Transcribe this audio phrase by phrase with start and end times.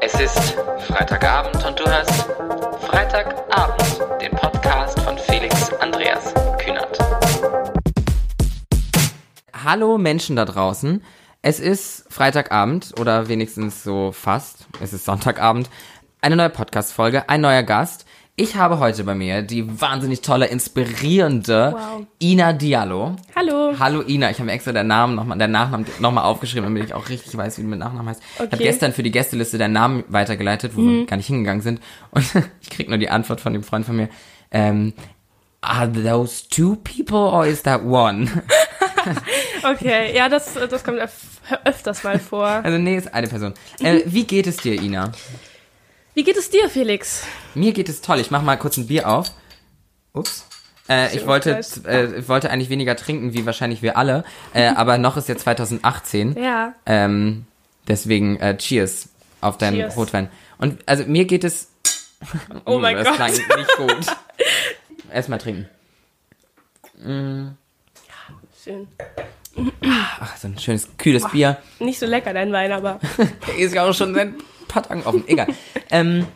[0.00, 0.56] Es ist
[0.86, 2.28] Freitagabend und du hörst
[2.82, 6.98] Freitagabend, den Podcast von Felix Andreas Kühnert.
[9.52, 11.02] Hallo Menschen da draußen.
[11.42, 14.66] Es ist Freitagabend oder wenigstens so fast.
[14.80, 15.68] Es ist Sonntagabend.
[16.20, 18.06] Eine neue Podcast-Folge, ein neuer Gast.
[18.40, 22.06] Ich habe heute bei mir die wahnsinnig tolle, inspirierende Wow.
[22.22, 23.16] Ina Diallo.
[23.34, 23.74] Hallo.
[23.80, 26.84] Hallo Ina, ich habe mir extra den Namen noch mal, den Nachnamen nochmal aufgeschrieben, damit
[26.84, 28.22] ich auch richtig weiß, wie du mit Nachnamen heißt.
[28.34, 28.62] Ich habe Okay.
[28.62, 31.80] gestern für die Gästeliste deinen Namen weitergeleitet, wo wir gar nicht hingegangen sind.
[32.12, 32.24] Und
[32.62, 34.08] ich krieg nur die Antwort von dem Freund von mir.
[34.52, 34.92] Ähm,
[35.60, 38.30] are those two people or is that one?
[39.62, 41.12] Okay, ja, das, das kommt öf
[41.64, 42.44] öfters mal vor.
[42.46, 43.54] Also nee, ist eine Person.
[43.80, 45.12] Äh, wie geht es dir, Ina?
[46.18, 47.22] Wie geht es dir, Felix?
[47.54, 48.18] Mir geht es toll.
[48.18, 49.30] Ich mach mal kurz ein Bier auf.
[50.14, 50.46] Ups.
[50.88, 54.24] Äh, ich wollte, äh, wollte eigentlich weniger trinken, wie wahrscheinlich wir alle.
[54.52, 56.34] Äh, aber noch ist ja 2018.
[56.36, 56.74] Ja.
[56.86, 57.46] Ähm,
[57.86, 59.96] deswegen äh, Cheers auf deinen Cheers.
[59.96, 60.28] Rotwein.
[60.58, 61.68] Und also mir geht es.
[62.64, 63.14] Oh Mm, mein das Gott.
[63.14, 64.06] klang nicht gut.
[65.12, 65.68] Erstmal trinken.
[67.00, 68.88] Schön.
[70.18, 71.58] Ach, so ein schönes kühles Bier.
[71.78, 72.98] Nicht so lecker, dein Wein, aber
[73.46, 74.32] Der ist ja auch schon seit
[74.68, 75.24] paar Tagen offen.
[75.26, 75.48] Egal.
[75.90, 76.26] ähm,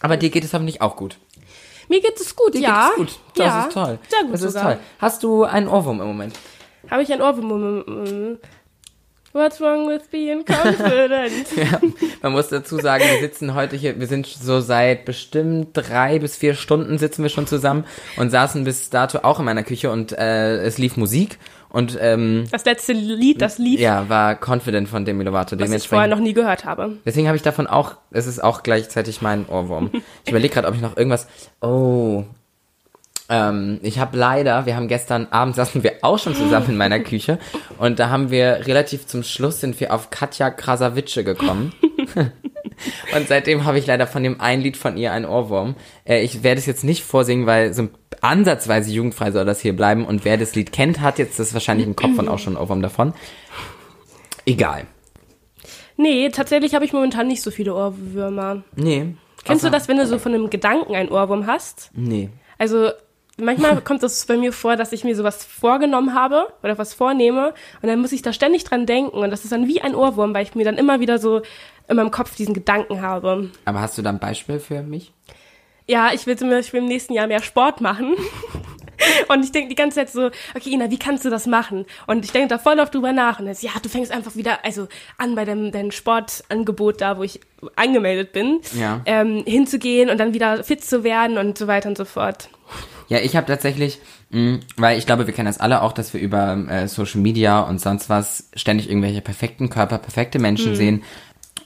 [0.00, 1.16] aber dir geht es hoffentlich auch gut.
[1.88, 2.90] mir geht es gut, Dir ja.
[2.96, 3.20] geht es gut.
[3.36, 3.62] Das ja.
[3.64, 3.98] ist toll.
[4.08, 4.72] Sehr gut Das ist sogar.
[4.74, 4.80] toll.
[4.98, 6.34] Hast du einen Ohrwurm im Moment?
[6.90, 8.38] Habe ich ein Ohrwurm?
[9.34, 11.46] What's wrong with being confident?
[11.56, 11.80] Ja,
[12.20, 16.36] man muss dazu sagen, wir sitzen heute hier, wir sind so seit bestimmt drei bis
[16.36, 17.84] vier Stunden sitzen wir schon zusammen
[18.18, 21.38] und saßen bis dato auch in meiner Küche und äh, es lief Musik
[21.72, 25.58] und ähm, Das letzte Lied, das lief, ja, war Confident von Demi Lovato.
[25.58, 26.98] was ich vorher noch nie gehört habe.
[27.04, 29.90] deswegen habe ich davon auch, es ist auch gleichzeitig mein Ohrwurm.
[30.24, 31.26] Ich überlege gerade, ob ich noch irgendwas,
[31.60, 32.24] oh,
[33.28, 37.00] ähm, ich habe leider, wir haben gestern Abend saßen wir auch schon zusammen in meiner
[37.00, 37.38] Küche
[37.78, 41.72] und da haben wir relativ zum Schluss sind wir auf Katja Krasavice gekommen.
[43.16, 45.76] und seitdem habe ich leider von dem einen Lied von ihr einen Ohrwurm.
[46.04, 47.88] Äh, ich werde es jetzt nicht vorsingen, weil so
[48.20, 51.86] ansatzweise jugendfrei soll das hier bleiben und wer das Lied kennt, hat jetzt das wahrscheinlich
[51.86, 53.14] im Kopf und auch schon einen Ohrwurm davon.
[54.46, 54.86] Egal.
[55.96, 58.62] Nee, tatsächlich habe ich momentan nicht so viele Ohrwürmer.
[58.74, 59.14] Nee.
[59.44, 61.90] Kennst du das, wenn du so von einem Gedanken einen Ohrwurm hast?
[61.94, 62.30] Nee.
[62.58, 62.90] Also
[63.36, 67.54] manchmal kommt es bei mir vor, dass ich mir sowas vorgenommen habe oder was vornehme
[67.80, 70.34] und dann muss ich da ständig dran denken und das ist dann wie ein Ohrwurm,
[70.34, 71.42] weil ich mir dann immer wieder so
[71.88, 73.50] in meinem Kopf diesen Gedanken habe.
[73.64, 75.12] Aber hast du da ein Beispiel für mich?
[75.88, 78.14] Ja, ich will zum Beispiel im nächsten Jahr mehr Sport machen.
[79.28, 81.86] Und ich denke die ganze Zeit so, okay, Ina, wie kannst du das machen?
[82.06, 83.40] Und ich denke da voll oft drüber nach.
[83.40, 84.86] Und jetzt, ja, du fängst einfach wieder, also
[85.18, 87.40] an bei dem deinem Sportangebot da, wo ich
[87.74, 89.00] angemeldet bin, Ja.
[89.06, 92.48] ähm, hinzugehen und dann wieder fit zu werden und so weiter und so fort.
[93.08, 93.98] Ja, ich habe tatsächlich,
[94.30, 97.60] mh, weil ich glaube, wir kennen das alle auch, dass wir über äh, Social Media
[97.60, 101.02] und sonst was ständig irgendwelche perfekten Körper, perfekte Menschen sehen.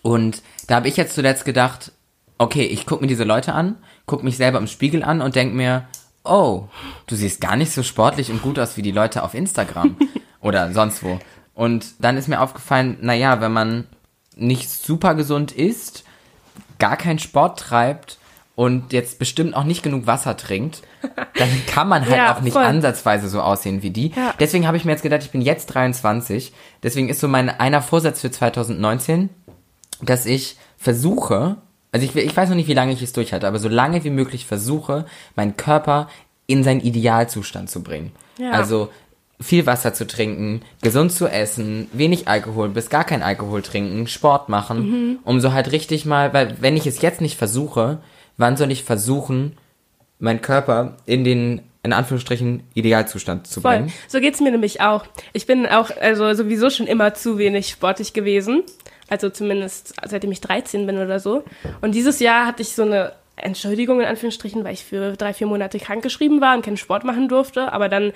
[0.07, 1.91] Und da habe ich jetzt zuletzt gedacht,
[2.39, 3.75] okay, ich gucke mir diese Leute an,
[4.07, 5.87] gucke mich selber im Spiegel an und denk mir,
[6.23, 6.69] oh,
[7.09, 9.97] du siehst gar nicht so sportlich und gut aus wie die Leute auf Instagram
[10.41, 11.19] oder sonst wo.
[11.55, 13.89] Und dann ist mir aufgefallen, naja, wenn man
[14.37, 16.05] nicht super gesund isst,
[16.79, 18.19] gar keinen Sport treibt
[18.55, 20.83] und jetzt bestimmt auch nicht genug Wasser trinkt,
[21.37, 22.63] dann kann man halt Ja, auch nicht voll.
[22.65, 24.13] ansatzweise so aussehen wie die.
[24.13, 24.35] Ja.
[24.39, 26.53] Deswegen habe ich mir jetzt gedacht, ich bin jetzt 23.
[26.85, 29.31] Deswegen ist so mein einer Vorsatz für 2019,
[30.03, 31.57] dass ich versuche,
[31.93, 34.11] also ich, ich weiß noch nicht, wie lange ich es durchhalte, aber so lange wie
[34.11, 36.09] möglich versuche, meinen Körper
[36.47, 38.13] in seinen Idealzustand zu bringen.
[38.39, 38.53] Ja.
[38.53, 38.91] Also
[39.41, 44.49] viel Wasser zu trinken, gesund zu essen, wenig Alkohol, bis gar kein Alkohol trinken, Sport
[44.49, 47.99] machen, um so halt richtig mal, weil wenn ich es jetzt nicht versuche,
[48.39, 49.57] wann soll ich versuchen,
[50.19, 53.77] meinen Körper in den, in Anführungsstrichen, Idealzustand zu Voll.
[53.77, 53.93] bringen?
[54.09, 55.05] So geht's mir nämlich auch.
[55.35, 58.63] Ich bin auch also sowieso schon immer zu wenig sportlich gewesen.
[59.09, 61.45] Also zumindest seitdem ich 13 bin oder so.
[61.81, 65.47] Und dieses Jahr hatte ich so eine Entschuldigung in Anführungsstrichen, weil ich für drei, vier
[65.47, 67.73] Monate krankgeschrieben war und keinen Sport machen durfte.
[67.73, 68.13] Aber dann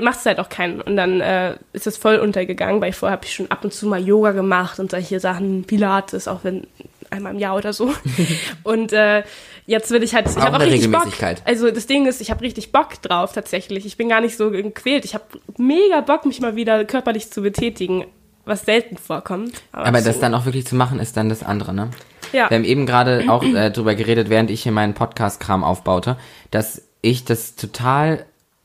[0.00, 0.80] macht es halt auch keinen.
[0.80, 3.86] Und dann äh, ist es voll untergegangen, weil vorher habe ich schon ab und zu
[3.86, 6.66] mal Yoga gemacht und solche Sachen, Pilates, auch wenn
[7.10, 7.92] einmal im Jahr oder so.
[8.62, 9.24] und äh,
[9.66, 11.08] jetzt will ich halt, ich habe auch richtig Bock.
[11.44, 13.84] Also das Ding ist, ich habe richtig Bock drauf tatsächlich.
[13.84, 15.04] Ich bin gar nicht so gequält.
[15.04, 15.24] Ich habe
[15.58, 18.06] mega Bock, mich mal wieder körperlich zu betätigen,
[18.46, 19.62] was selten vorkommt.
[19.72, 20.06] Aber so.
[20.06, 21.90] das dann auch wirklich zu machen, ist dann das andere, ne?
[22.32, 22.48] Ja.
[22.48, 26.16] Wir haben eben gerade auch äh, drüber geredet, während ich hier meinen Podcast-Kram aufbaute,
[26.50, 28.24] dass ich das total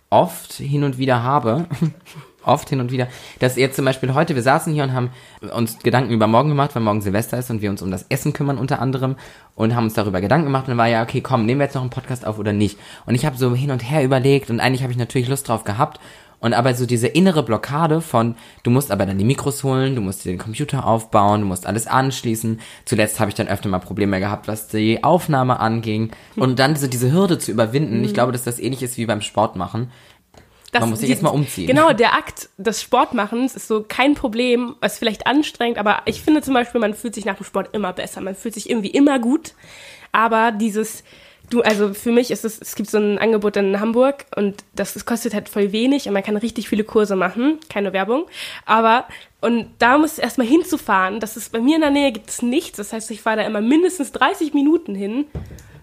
[0.10, 1.66] oft hin und wieder habe,
[2.44, 3.07] oft hin und wieder,
[3.39, 5.12] dass jetzt zum Beispiel heute, wir saßen hier und haben
[5.56, 8.34] uns Gedanken über morgen gemacht, weil morgen Silvester ist und wir uns um das Essen
[8.34, 9.16] kümmern unter anderem
[9.56, 11.75] und haben uns darüber Gedanken gemacht und dann war ja, okay, komm, nehmen wir jetzt
[11.75, 12.80] noch einen Podcast auf oder nicht.
[13.06, 15.63] Und ich habe so hin und her überlegt und eigentlich habe ich natürlich Lust drauf
[15.63, 16.00] gehabt
[16.41, 20.01] Und aber so diese innere Blockade von, du musst aber dann die Mikros holen, du
[20.01, 22.59] musst dir den Computer aufbauen, du musst alles anschließen.
[22.83, 26.11] Zuletzt habe ich dann öfter mal Probleme gehabt, was die Aufnahme anging.
[26.35, 28.03] Und dann so diese Hürde zu überwinden.
[28.03, 29.91] Ich glaube, dass das ähnlich ist wie beim Sport machen.
[30.71, 31.67] Das- Man muss sich die- jetzt mal umziehen.
[31.67, 34.75] Genau, der Akt des Sportmachens ist so kein Problem.
[34.81, 37.91] Ist vielleicht anstrengend, aber ich finde zum Beispiel, man fühlt sich nach dem Sport immer
[37.93, 38.21] besser.
[38.21, 39.53] Man fühlt sich irgendwie immer gut.
[40.13, 41.03] Aber dieses,
[41.51, 44.94] du, also für mich ist es, es gibt so ein Angebot in Hamburg und das,
[44.94, 47.59] das kostet halt voll wenig und man kann richtig viele Kurse machen.
[47.69, 48.25] Keine Werbung.
[48.65, 49.06] Aber,
[49.42, 51.19] und da muss erstmal hinzufahren.
[51.19, 52.77] Das ist bei mir in der Nähe gibt es nichts.
[52.77, 55.25] Das heißt, ich fahre da immer mindestens 30 Minuten hin.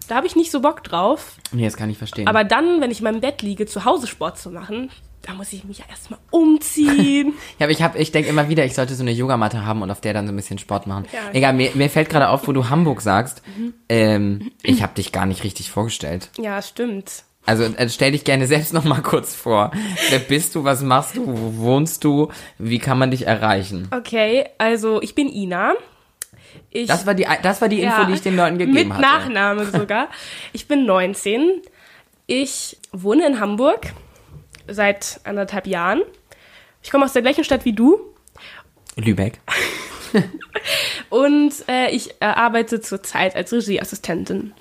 [0.07, 1.35] Da habe ich nicht so Bock drauf.
[1.51, 2.27] Nee, das kann ich verstehen.
[2.27, 4.89] Aber dann, wenn ich in meinem Bett liege, zu Hause Sport zu machen,
[5.21, 7.33] da muss ich mich ja erstmal umziehen.
[7.59, 9.91] Ja, aber ich hab, ich denke immer wieder, ich sollte so eine Yogamatte haben und
[9.91, 11.05] auf der dann so ein bisschen Sport machen.
[11.11, 11.19] Ja.
[11.33, 13.41] Egal, mir, mir fällt gerade auf, wo du Hamburg sagst.
[13.57, 13.73] Mhm.
[13.89, 16.29] Ähm, ich habe dich gar nicht richtig vorgestellt.
[16.37, 17.23] ja, stimmt.
[17.45, 19.71] Also äh, stell dich gerne selbst noch mal kurz vor.
[20.09, 20.63] Wer bist du?
[20.63, 21.25] Was machst du?
[21.25, 22.29] Wo wohnst du?
[22.57, 23.87] Wie kann man dich erreichen?
[23.91, 25.73] Okay, also ich bin Ina.
[26.69, 28.91] Ich, Das war die, das war die Info, ja, die ich den Leuten gegeben Mit
[28.91, 29.01] hatte.
[29.01, 30.09] Nachname sogar.
[30.53, 31.61] Ich bin 19.
[32.27, 33.93] Ich wohne in Hamburg
[34.73, 36.01] seit anderthalb Jahren.
[36.81, 37.99] Ich komme aus der gleichen Stadt wie du
[38.95, 39.39] Lübeck.
[41.09, 44.53] und äh, ich äh, arbeite zurzeit als Regieassistentin.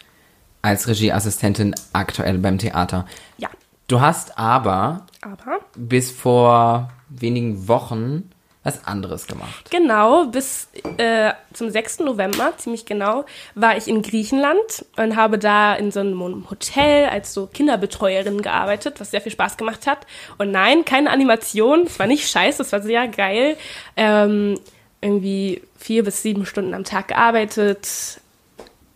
[0.63, 3.07] Als Regieassistentin aktuell beim Theater.
[3.39, 3.49] Ja,
[3.89, 8.31] Du hast aber aber bis vor wenigen Wochen
[8.69, 9.71] was anderes gemacht.
[9.71, 12.01] Genau, bis äh, zum 6.
[12.01, 13.25] November, ziemlich genau,
[13.55, 19.01] war ich in Griechenland und habe da in so einem Hotel als so Kinderbetreuerin gearbeitet,
[19.01, 20.07] was sehr viel Spaß gemacht hat.
[20.39, 23.57] Und nein, keine Animation, es war nicht scheiße, es war sehr geil.
[23.97, 24.59] Ähm,
[25.01, 28.21] irgendwie vier bis sieben Stunden am Tag gearbeitet.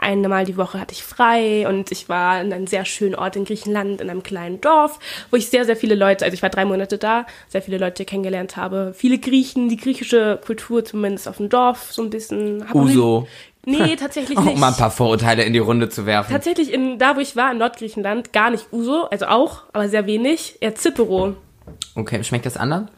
[0.02, 3.44] Einmal die Woche hatte ich frei und ich war in einem sehr schönen Ort in
[3.44, 4.99] Griechenland, in einem kleinen Dorf,
[5.31, 8.04] wo ich sehr, sehr viele Leute, also ich war drei Monate da, sehr viele Leute
[8.04, 8.93] kennengelernt habe.
[8.96, 12.69] Viele Griechen, die griechische Kultur zumindest auf dem Dorf so ein bisschen.
[12.69, 13.28] Hab Uso.
[13.64, 14.58] Nee, tatsächlich Um nicht.
[14.58, 16.32] mal ein paar Vorurteile in die Runde zu werfen.
[16.32, 20.06] Tatsächlich in, da, wo ich war, in Nordgriechenland, gar nicht Uso, also auch, aber sehr
[20.06, 21.37] wenig, eher Zippero.
[21.94, 22.88] Okay, schmeckt das anders?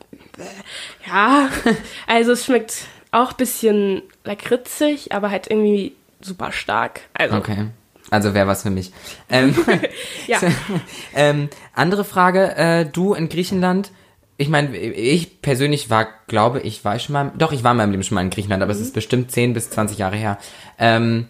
[1.06, 1.50] Ja,
[2.06, 5.92] also es schmeckt auch ein bisschen lakritzig, aber halt irgendwie
[6.24, 7.02] super stark.
[7.14, 7.66] Also, Okay.
[8.10, 8.92] Also wäre was für mich.
[9.30, 9.56] Ähm,
[10.26, 10.38] ja.
[11.14, 13.90] ähm, andere Frage, äh, du in Griechenland,
[14.36, 17.78] ich meine, ich persönlich war, glaube ich, war ich schon mal, doch, ich war in
[17.78, 18.84] meinem Leben schon mal in Griechenland, aber es Mhm.
[18.84, 20.38] ist bestimmt 10 bis 20 Jahre her.
[20.78, 21.28] Ähm,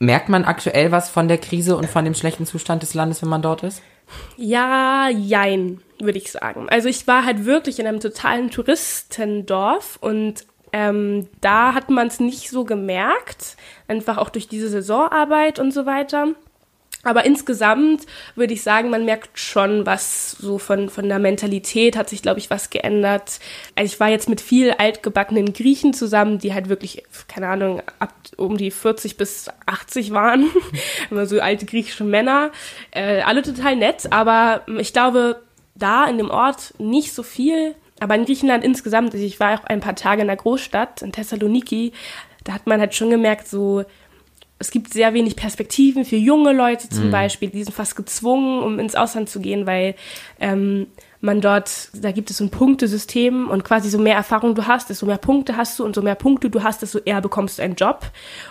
[0.00, 3.28] merkt man aktuell was von der Krise und von dem schlechten Zustand des Landes, wenn
[3.28, 3.80] man dort ist?
[4.36, 6.68] Ja, jein, würde ich sagen.
[6.68, 10.44] Also ich war halt wirklich in einem totalen Touristendorf und
[10.74, 13.56] ähm, da hat man es nicht so gemerkt,
[13.86, 16.30] einfach auch durch diese Saisonarbeit und so weiter.
[17.04, 22.08] Aber insgesamt würde ich sagen, man merkt schon was so von, von der Mentalität hat
[22.08, 23.38] sich, glaube ich, was geändert.
[23.76, 28.12] Also ich war jetzt mit viel altgebackenen Griechen zusammen, die halt wirklich, keine Ahnung, ab
[28.36, 30.50] um die 40 bis 80 waren.
[31.10, 32.50] Immer so alte griechische Männer.
[32.90, 35.40] Äh, alle total nett, aber ich glaube,
[35.76, 37.76] da in dem Ort nicht so viel.
[38.00, 41.12] Aber in Griechenland insgesamt, also ich war auch ein paar Tage in der Großstadt, in
[41.12, 41.92] Thessaloniki,
[42.42, 43.84] da hat man halt schon gemerkt, so,
[44.58, 48.78] es gibt sehr wenig Perspektiven für junge Leute zum Beispiel, die sind fast gezwungen, um
[48.78, 49.94] ins Ausland zu gehen, weil
[50.40, 50.86] ähm,
[51.24, 54.90] man dort, da gibt es so ein Punktesystem und quasi so mehr Erfahrung du hast,
[54.90, 57.62] desto mehr Punkte hast du und so mehr Punkte du hast, desto eher bekommst du
[57.62, 58.02] einen Job.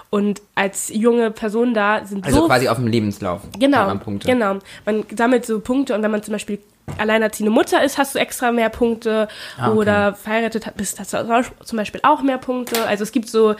[0.10, 3.42] Und als junge Person da sind Also so quasi auf dem Lebenslauf.
[3.60, 4.28] Genau, man Punkte.
[4.28, 4.58] genau.
[4.86, 6.60] Man sammelt so Punkte und wenn man zum Beispiel
[6.98, 9.28] alleinerziehende Mutter ist, hast du extra mehr Punkte
[9.58, 9.78] Ah, okay.
[9.78, 12.86] oder verheiratet bist, hast du zum Beispiel auch mehr Punkte.
[12.88, 13.56] Also es gibt so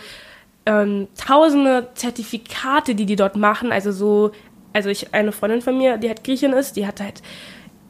[0.66, 3.72] ähm, tausende Zertifikate, die die dort machen.
[3.72, 4.32] Also so,
[4.72, 7.22] also ich eine Freundin von mir, die halt Griechin ist, die hat halt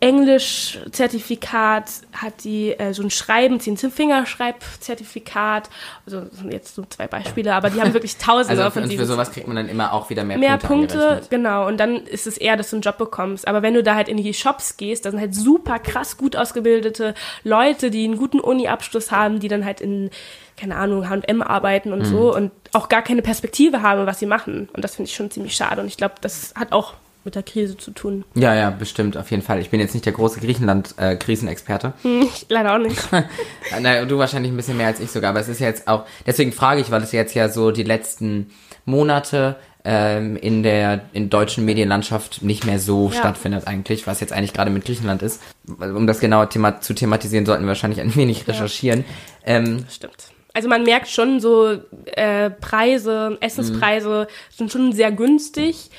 [0.04, 5.70] Englisch-Zertifikat, hat die äh, so ein Schreiben, Zehn-Fingerschreib-Zertifikat.
[6.06, 8.82] Also das sind jetzt so zwei Beispiele, aber die haben wirklich tausende Also für, von
[8.84, 11.30] und für diesen sowas kriegt man dann immer auch wieder mehr, mehr Punkte, Punkte, angerechnet.
[11.30, 11.66] genau.
[11.66, 13.46] Und dann ist es eher, dass du einen Job bekommst.
[13.48, 16.36] Aber wenn du da halt in die Shops gehst, da sind halt super krass gut
[16.36, 20.10] ausgebildete Leute, die einen guten Uni-Abschluss haben, die dann halt in,
[20.56, 22.04] keine Ahnung, H&M arbeiten und Mhm.
[22.04, 24.68] so und auch gar keine Perspektive haben, was sie machen.
[24.72, 25.80] Und das finde ich schon ziemlich schade.
[25.80, 26.94] Und ich glaube, das hat auch
[27.24, 28.24] mit der Krise zu tun.
[28.34, 29.60] Ja, ja, bestimmt, auf jeden Fall.
[29.60, 31.92] Ich bin jetzt nicht der große Griechenland-Krisenexperte.
[32.02, 33.00] Ich leider auch nicht.
[33.80, 36.52] Na, du wahrscheinlich ein bisschen mehr als ich sogar, aber es ist jetzt auch, deswegen
[36.52, 38.50] frage ich, weil es jetzt ja so die letzten
[38.84, 43.18] Monate ähm, in der in deutschen Medienlandschaft nicht mehr so Ja.
[43.20, 45.42] stattfindet eigentlich, was jetzt eigentlich gerade mit Griechenland ist.
[45.78, 49.04] Um das genauer thema zu thematisieren, sollten wir wahrscheinlich ein wenig recherchieren.
[49.44, 50.28] Ähm, Stimmt.
[50.56, 55.90] Also man merkt schon so, äh, Preise, Essenspreise sind schon sehr günstig.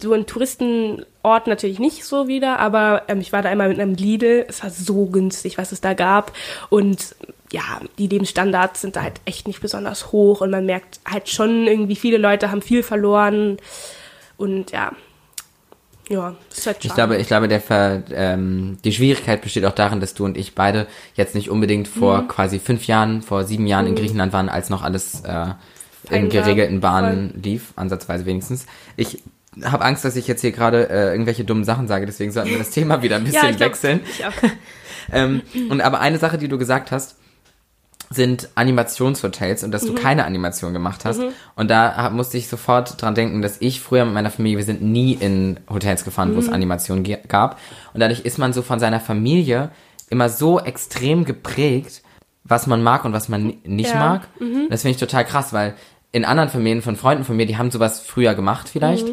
[0.00, 3.94] So ein Touristenort natürlich nicht so wieder, aber ähm, ich war da einmal mit einem
[3.94, 4.44] Lidl.
[4.48, 6.32] Es war so günstig, was es da gab.
[6.70, 7.14] Und
[7.52, 7.62] ja,
[7.98, 11.96] die Lebensstandards sind da halt echt nicht besonders hoch und man merkt halt schon irgendwie,
[11.96, 13.56] viele Leute haben viel verloren.
[14.36, 14.92] Und ja,
[16.08, 16.94] ja, das ist halt Ich schade.
[16.94, 20.54] glaube, ich glaube, der Ver, ähm, die Schwierigkeit besteht auch darin, dass du und ich
[20.54, 22.28] beide jetzt nicht unbedingt vor Mhm.
[22.28, 25.46] quasi fünf Jahren, vor sieben Jahren in Griechenland waren, als noch alles äh,
[26.10, 28.66] in geregelten Bahnen lief, ansatzweise wenigstens.
[28.96, 29.22] Ich
[29.64, 32.58] habe Angst, dass ich jetzt hier gerade äh, irgendwelche dummen Sachen sage, deswegen sollten wir
[32.58, 34.00] das Thema wieder ein bisschen ich glaub, wechseln.
[34.10, 34.32] Ich auch.
[35.12, 37.14] Ähm, und aber eine Sache, die du gesagt hast,
[38.10, 39.86] sind Animationshotels und dass Mhm.
[39.86, 41.20] du keine Animation gemacht hast.
[41.54, 44.64] Und da hab- musste ich sofort dran denken, dass ich früher mit meiner Familie, wir
[44.64, 46.34] sind nie in Hotels gefahren, Mhm.
[46.36, 47.58] wo es Animation ge- gab.
[47.94, 49.70] Und dadurch ist man so von seiner Familie
[50.10, 52.02] immer so extrem geprägt,
[52.42, 53.98] was man mag und was man ni- nicht Ja.
[54.00, 54.28] mag.
[54.70, 55.74] Das finde ich total krass, weil
[56.10, 59.06] in anderen Familien von Freunden von mir, die haben sowas früher gemacht vielleicht.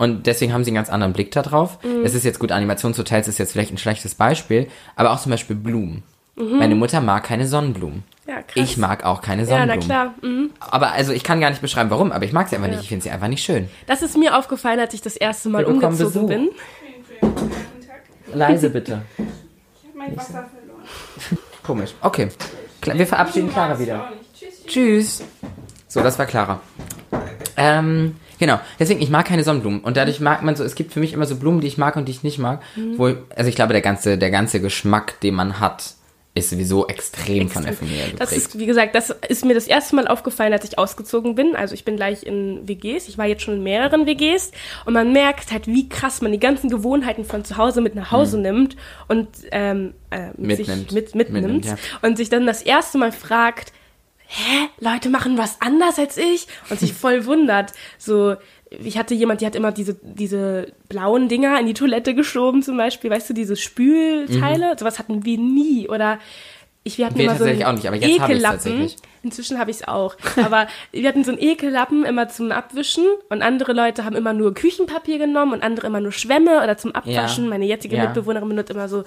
[0.00, 0.04] Mhm.
[0.14, 1.78] Und deswegen haben sie einen ganz anderen Blick da drauf.
[2.04, 4.66] Es ist jetzt gut, Animationshotels ist jetzt vielleicht ein schlechtes Beispiel,
[4.96, 6.02] aber auch zum Beispiel Blumen.
[6.36, 8.02] Meine Mutter mag keine Sonnenblumen.
[8.26, 8.52] Ja, krass.
[8.54, 9.84] Ich mag auch keine Ja, na Sonnenblumen.
[9.86, 10.14] klar.
[10.22, 10.50] Mhm.
[10.58, 12.80] Aber also ich kann gar nicht beschreiben, warum, aber ich mag sie einfach nicht.
[12.80, 13.68] Ich finde sie einfach nicht schön.
[13.86, 16.28] Das ist mir aufgefallen, als ich das erste Mal umgezogen Besuch.
[16.28, 16.48] bin.
[18.32, 19.02] Leise bitte.
[19.94, 21.38] Mein Wasser verloren.
[21.62, 21.90] Komisch.
[22.00, 22.28] Okay.
[22.82, 24.10] Wir verabschieden Clara wieder.
[24.66, 25.22] Tschüss.
[25.88, 26.60] So, das war Clara.
[27.58, 28.58] Ähm, genau.
[28.80, 29.80] Deswegen, ich mag keine Sonnenblumen.
[29.80, 31.94] Und dadurch mag man so, es gibt für mich immer so Blumen, die ich mag
[31.94, 32.60] und die ich nicht mag.
[32.96, 35.94] Wo, also ich glaube, der ganze, der ganze Geschmack, den man hat,
[36.32, 38.20] ist sowieso extrem, von der Familie geprägt.
[38.20, 41.56] Das ist, wie gesagt, das ist mir das erste Mal aufgefallen, als ich ausgezogen bin.
[41.56, 43.08] Also ich bin gleich in WGs.
[43.08, 44.52] Ich war jetzt schon in mehreren WGs.
[44.84, 48.12] Und man merkt halt, wie krass man die ganzen Gewohnheiten von zu Hause mit nach
[48.12, 48.76] Hause nimmt
[49.08, 50.92] und ähm, äh, mit sich Mitnimmt.
[50.92, 51.46] mit, mitnimmt.
[51.46, 51.76] Mitnimmt, ja.
[52.02, 53.72] Und sich dann das erste Mal fragt,
[54.30, 56.46] hä, Leute machen was anders als ich?
[56.70, 57.72] Und sich voll wundert.
[57.98, 58.36] So,
[58.70, 62.76] ich hatte jemand, die hat immer diese, diese blauen Dinger in die Toilette geschoben zum
[62.76, 63.10] Beispiel.
[63.10, 64.76] Weißt du, diese Spülteile?
[64.78, 65.88] Sowas hatten wir nie.
[65.88, 66.18] Oder
[66.84, 67.18] ich, wir hatten Mhm.
[67.18, 68.42] Wir immer so einen auch nicht, aber jetzt Ekellappen.
[68.42, 68.96] tatsächlich.
[69.22, 70.16] Inzwischen habe ich es auch.
[70.42, 74.54] Aber wir hatten so einen Ekellappen immer zum Abwischen und andere Leute haben immer nur
[74.54, 77.44] Küchenpapier genommen und andere immer nur Schwämme oder zum Abwaschen.
[77.44, 77.50] Ja.
[77.50, 78.04] Meine jetzige Ja.
[78.04, 79.04] Mitbewohnerin benutzt immer so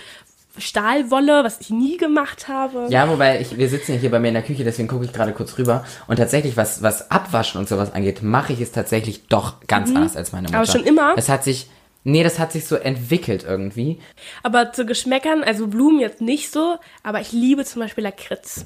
[0.57, 2.87] Stahlwolle, was ich nie gemacht habe.
[2.89, 5.13] Ja, wobei ich, wir sitzen ja hier bei mir in der Küche, deswegen gucke ich
[5.13, 5.83] gerade kurz rüber.
[6.07, 10.15] Und tatsächlich, was, was Abwaschen und sowas angeht, mache ich es tatsächlich doch ganz anders
[10.15, 10.57] als meine Mutter.
[10.57, 10.63] Mhm.
[10.63, 11.13] Aber schon immer?
[11.17, 11.69] Es hat sich,
[12.03, 13.99] nee, das hat sich so entwickelt irgendwie.
[14.43, 18.65] Aber zu Geschmäckern, also Blumen jetzt nicht so, aber ich liebe zum Beispiel Lakritz.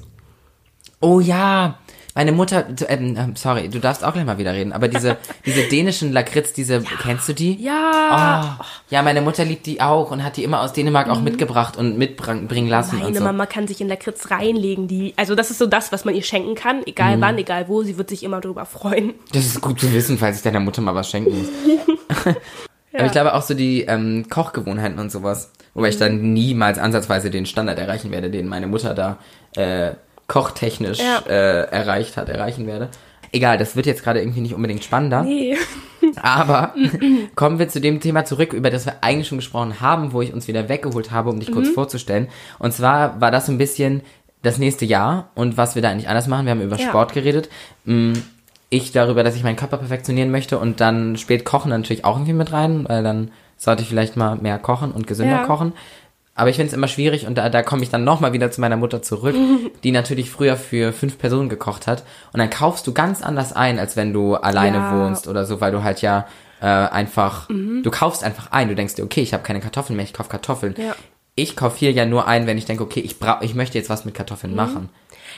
[1.00, 1.78] Oh ja,
[2.18, 5.62] meine Mutter, ähm, ähm, sorry, du darfst auch gleich mal wieder reden, aber diese, diese
[5.68, 7.62] dänischen Lakritz, diese, kennst du die?
[7.62, 8.58] Ja.
[8.60, 11.76] Oh, ja, meine Mutter liebt die auch und hat die immer aus Dänemark auch mitgebracht
[11.76, 13.04] und mitbringen lassen und Mhm.
[13.04, 13.24] Meine so.
[13.24, 14.88] Mama kann sich in Lakritz reinlegen.
[14.88, 16.82] Die, also das ist so das, was man ihr schenken kann.
[16.86, 17.20] Egal Mhm.
[17.20, 17.84] wann, egal wo.
[17.84, 19.14] Sie wird sich immer darüber freuen.
[19.32, 21.48] Das ist gut zu wissen, falls ich deiner Mutter mal was schenken muss.
[22.94, 25.52] Aber ich glaube auch so die ähm, Kochgewohnheiten und sowas.
[25.74, 29.18] Wobei ich dann niemals ansatzweise den Standard erreichen werde, den meine Mutter da
[29.54, 29.92] äh,
[30.28, 31.18] kochtechnisch Ja.
[31.28, 32.88] äh, erreicht hat, erreichen werde.
[33.32, 35.22] Egal, das wird jetzt gerade irgendwie nicht unbedingt spannender.
[35.22, 35.56] Nee.
[36.22, 36.74] Aber
[37.34, 40.32] kommen wir zu dem Thema zurück, über das wir eigentlich schon gesprochen haben, wo ich
[40.32, 42.28] uns wieder weggeholt habe, um dich kurz vorzustellen.
[42.58, 44.02] Und zwar war das so ein bisschen
[44.42, 46.46] das nächste Jahr und was wir da eigentlich anders machen.
[46.46, 46.88] Wir haben über Ja.
[46.88, 47.48] Sport geredet.
[47.84, 48.12] Mm,
[48.70, 52.34] Ich darüber, dass ich meinen Körper perfektionieren möchte und dann spät kochen natürlich auch irgendwie
[52.34, 55.44] mit rein, weil dann sollte ich vielleicht mal mehr kochen und gesünder Ja.
[55.44, 55.72] kochen.
[56.38, 58.60] Aber ich finde es immer schwierig und da, da komme ich dann nochmal wieder zu
[58.60, 59.34] meiner Mutter zurück,
[59.84, 62.04] die natürlich früher für fünf Personen gekocht hat.
[62.32, 64.92] Und dann kaufst du ganz anders ein, als wenn du alleine Ja.
[65.06, 66.26] wohnst oder so, weil du halt ja
[66.60, 68.68] äh, einfach, du kaufst einfach ein.
[68.68, 70.74] Du denkst dir, okay, ich habe keine Kartoffeln mehr, ich kaufe Kartoffeln.
[70.78, 70.94] Ja.
[71.36, 73.90] Ich kaufe hier ja nur ein, wenn ich denke, okay, ich brauch, ich möchte jetzt
[73.90, 74.18] was mit Mhm.
[74.18, 74.88] Kartoffeln machen.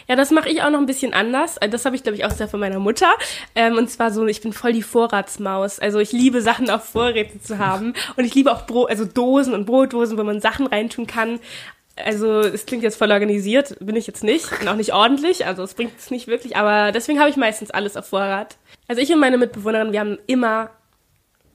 [0.08, 1.58] Ja, das mache ich auch noch ein bisschen anders.
[1.58, 3.10] Also Das habe ich, glaube ich, auch sehr von meiner Mutter.
[3.54, 5.78] Ähm, und zwar so, ich bin voll die Vorratsmaus.
[5.78, 7.94] Also ich liebe Sachen auf Vorräte zu haben.
[8.16, 11.40] Und ich liebe auch Brot, also Dosen und Brotdosen, wo man Sachen reintun kann.
[11.96, 14.46] Also es klingt jetzt voll organisiert, bin ich jetzt nicht.
[14.60, 16.56] Und auch nicht ordentlich, also es bringt es nicht wirklich.
[16.56, 18.56] Aber deswegen habe ich meistens alles auf Vorrat.
[18.88, 20.70] Also ich und meine Mitbewohnerin, wir haben immer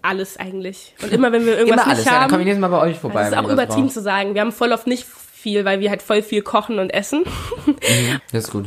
[0.02, 0.94] alles eigentlich.
[1.02, 2.30] Und immer, wenn wir irgendwas Immer alles, nicht ja, dann haben...
[2.30, 3.20] komme ich nächstes Mal bei euch vorbei.
[3.22, 4.36] das ist auch übertrieben zu sagen.
[4.36, 5.06] Wir haben voll oft nicht
[5.46, 7.24] viel, weil wir halt voll viel kochen und essen.
[8.32, 8.66] Das ist gut.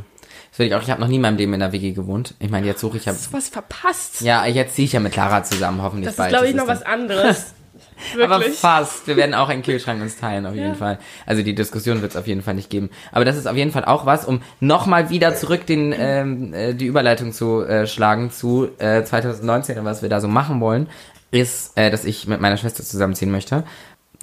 [0.51, 2.35] Das würde ich auch, ich habe noch nie in meinem Leben in der WG gewohnt.
[2.39, 4.21] Ich meine, jetzt suche ich ja, Hast du was verpasst?
[4.21, 6.31] ja, jetzt ziehe ich ja mit Clara zusammen, hoffentlich Das ist, bald.
[6.31, 7.55] glaube ich, noch was anderes.
[8.23, 8.59] Aber Wirklich.
[8.59, 9.09] fast.
[9.09, 10.75] Wir werden auch einen Kühlschrank uns teilen, auf jeden Ja.
[10.75, 11.01] Fall.
[11.27, 12.91] Also die Diskussion wird es auf jeden Fall nicht geben.
[13.11, 16.75] Aber das ist auf jeden Fall auch was, um nochmal wieder zurück den, ähm, äh,
[16.75, 20.89] die Überleitung zu äh, schlagen zu äh, 2019 und was wir da so machen wollen,
[21.33, 23.65] ist, äh, dass ich mit meiner Schwester zusammenziehen möchte.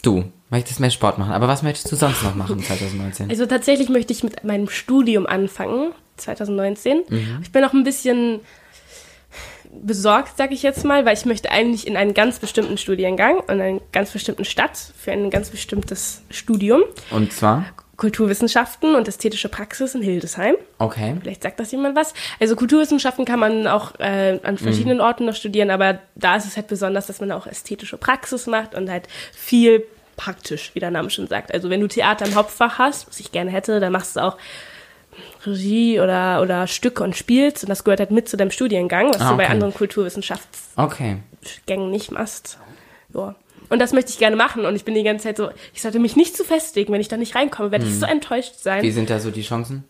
[0.02, 3.30] Du möchtest mehr Sport machen, aber was möchtest du sonst noch machen 2019?
[3.30, 7.02] Also tatsächlich möchte ich mit meinem Studium anfangen, 2019.
[7.10, 7.40] Mhm.
[7.42, 8.42] Ich bin noch ein bisschen
[9.82, 13.50] besorgt, sage ich jetzt mal, weil ich möchte eigentlich in einen ganz bestimmten Studiengang und
[13.50, 16.84] eine ganz bestimmte Stadt für ein ganz bestimmtes Studium.
[17.12, 17.66] Und zwar?
[17.98, 20.56] Kulturwissenschaften und ästhetische Praxis in Hildesheim.
[20.80, 21.16] Okay.
[21.22, 22.14] Vielleicht sagt das jemand was.
[22.40, 26.58] Also Kulturwissenschaften kann man auch äh, an verschiedenen Orten noch studieren, aber da ist es
[26.58, 29.86] halt besonders, dass man auch ästhetische Praxis macht und halt viel
[30.18, 31.54] praktisch, wie der Name schon sagt.
[31.54, 34.38] Also wenn du Theater im Hauptfach hast, was ich gerne hätte, dann machst du auch
[35.46, 39.22] Regie oder, oder Stücke und spielst und das gehört halt mit zu deinem Studiengang, was
[39.22, 39.52] Ah, du bei okay.
[39.54, 41.22] anderen Kulturwissenschaftsgängen
[41.68, 41.78] Okay.
[41.90, 42.58] nicht machst.
[43.14, 43.36] Ja.
[43.70, 46.00] Und das möchte ich gerne machen und ich bin die ganze Zeit so, ich sollte
[46.00, 48.84] mich nicht zu festlegen, wenn ich da nicht reinkomme, werde ich so enttäuscht sein.
[48.84, 49.84] Wie sind da so die Chancen?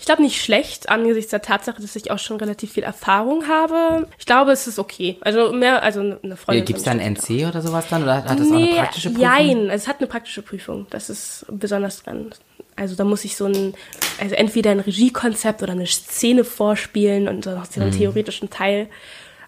[0.00, 4.06] Ich glaube nicht schlecht, angesichts der Tatsache, dass ich auch schon relativ viel Erfahrung habe.
[4.18, 5.16] Ich glaube, es ist okay.
[5.20, 6.64] Also mehr, also eine Freundin.
[6.64, 8.02] Gibt es da ein NC oder sowas dann?
[8.02, 8.52] Oder hat das auch.
[8.52, 9.22] auch eine Nee, praktische Prüfung?
[9.24, 10.86] Jein, es hat eine praktische Prüfung.
[10.90, 12.30] Das ist besonders dran.
[12.76, 13.74] Also da muss ich so ein,
[14.20, 17.98] also entweder ein Regiekonzept oder eine Szene vorspielen und dann noch so einen Mhm.
[17.98, 18.88] theoretischen Teil.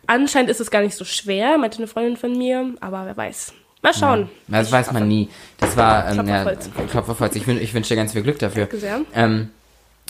[0.06, 3.52] Anscheinend ist es gar nicht so schwer, meinte eine Freundin von mir, aber wer weiß.
[3.82, 4.28] Mal schauen.
[4.48, 5.28] Das weiß man nie.
[5.58, 6.70] Das war, ähm, Klopf auf ja, Holz.
[6.90, 7.36] Klopf auf Holz.
[7.36, 8.62] Ich, wün- ich wünsche dir ganz viel Glück dafür.
[8.62, 9.00] Danke sehr.
[9.14, 9.50] Ähm,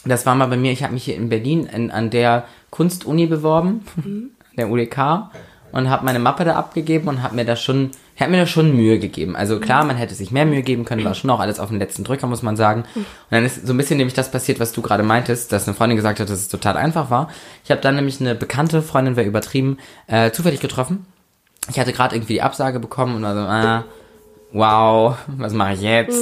[0.07, 3.27] das war mal bei mir, ich habe mich hier in Berlin in, an der Kunstuni
[3.27, 4.31] beworben, Mhm.
[4.57, 5.31] der UDK,
[5.73, 8.75] und habe meine Mappe da abgegeben und habe mir da schon, habe mir da schon
[8.75, 9.37] Mühe gegeben.
[9.37, 9.89] Also klar, Mhm.
[9.89, 12.27] man hätte sich mehr Mühe geben können, war schon auch alles auf den letzten Drücker,
[12.27, 12.85] muss man sagen.
[12.95, 15.75] Und dann ist so ein bisschen nämlich das passiert, was du gerade meintest, dass eine
[15.77, 17.29] Freundin gesagt hat, dass es total einfach war.
[17.65, 21.05] Ich habe dann nämlich eine bekannte Freundin, wäre übertrieben, äh, zufällig getroffen.
[21.69, 23.85] Ich hatte gerade irgendwie die Absage bekommen und war so, ah,
[24.53, 26.19] wow, was mache ich jetzt?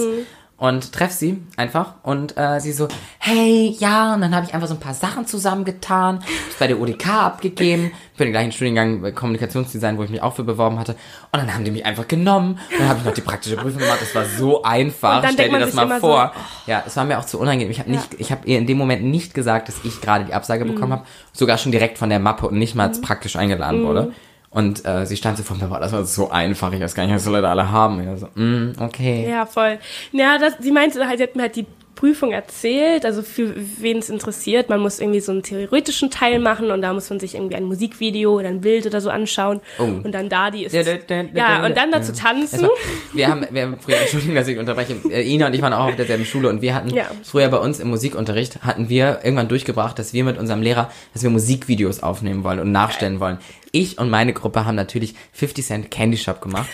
[0.57, 2.87] Und treff sie einfach und äh, sie so,
[3.19, 6.81] hey, ja, und dann habe ich einfach so ein paar Sachen zusammengetan, hab's bei der
[6.81, 10.93] UDK abgegeben, für den gleichen Studiengang Kommunikationsdesign, wo ich mich auch für beworben hatte.
[11.33, 12.61] Und dann haben die mich einfach genommen.
[12.71, 13.99] Und dann habe ich noch die praktische Prüfung gemacht.
[14.01, 15.29] Das war so einfach.
[15.33, 16.33] Stell dir das mal vor.
[16.67, 17.73] Ja, es war mir auch zu unangenehm.
[17.73, 20.35] Ich habe nicht, ich habe ihr in dem Moment nicht gesagt, dass ich gerade die
[20.35, 23.85] Absage bekommen habe, sogar schon direkt von der Mappe und nicht mal als praktisch eingeladen
[23.85, 24.13] wurde.
[24.55, 27.05] Und äh, sie stand so vor mir, boah, das war so einfach, ich weiß gar
[27.05, 27.99] nicht, was die Leute alle haben.
[27.99, 29.29] Und ich so, mm, okay.
[29.29, 29.81] Ja, voll.
[30.13, 31.67] Ja, das, sie meinte halt, sie hat mir halt die
[32.05, 36.71] Prüfung erzählt, also für wen es interessiert, man muss irgendwie so einen theoretischen Teil machen
[36.71, 39.85] und da muss man sich irgendwie ein Musikvideo oder ein Bild oder so anschauen Oh.
[39.85, 40.75] und dann da die ist.
[40.75, 42.01] Da, da, da, da, Ja, und dann da.
[42.01, 42.61] dazu tanzen.
[42.65, 42.69] war,
[43.15, 45.87] wir haben, wir haben früher, Entschuldigung, dass ich unterbreche, äh, Ina und ich waren auch
[45.87, 47.07] auf derselben Schule und wir hatten Ja.
[47.23, 51.23] früher bei uns im Musikunterricht, hatten wir irgendwann durchgebracht, dass wir mit unserem Lehrer, dass
[51.23, 53.39] wir Musikvideos aufnehmen wollen und nachstellen wollen.
[53.73, 56.69] Ich und meine Gruppe haben natürlich 50 Cent Candy Shop gemacht.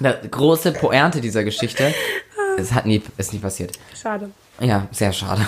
[0.00, 1.94] Die große Pointe dieser Geschichte,
[2.58, 3.72] es hat nie, ist nie passiert.
[4.00, 4.30] Schade.
[4.60, 5.42] Ja, sehr schade.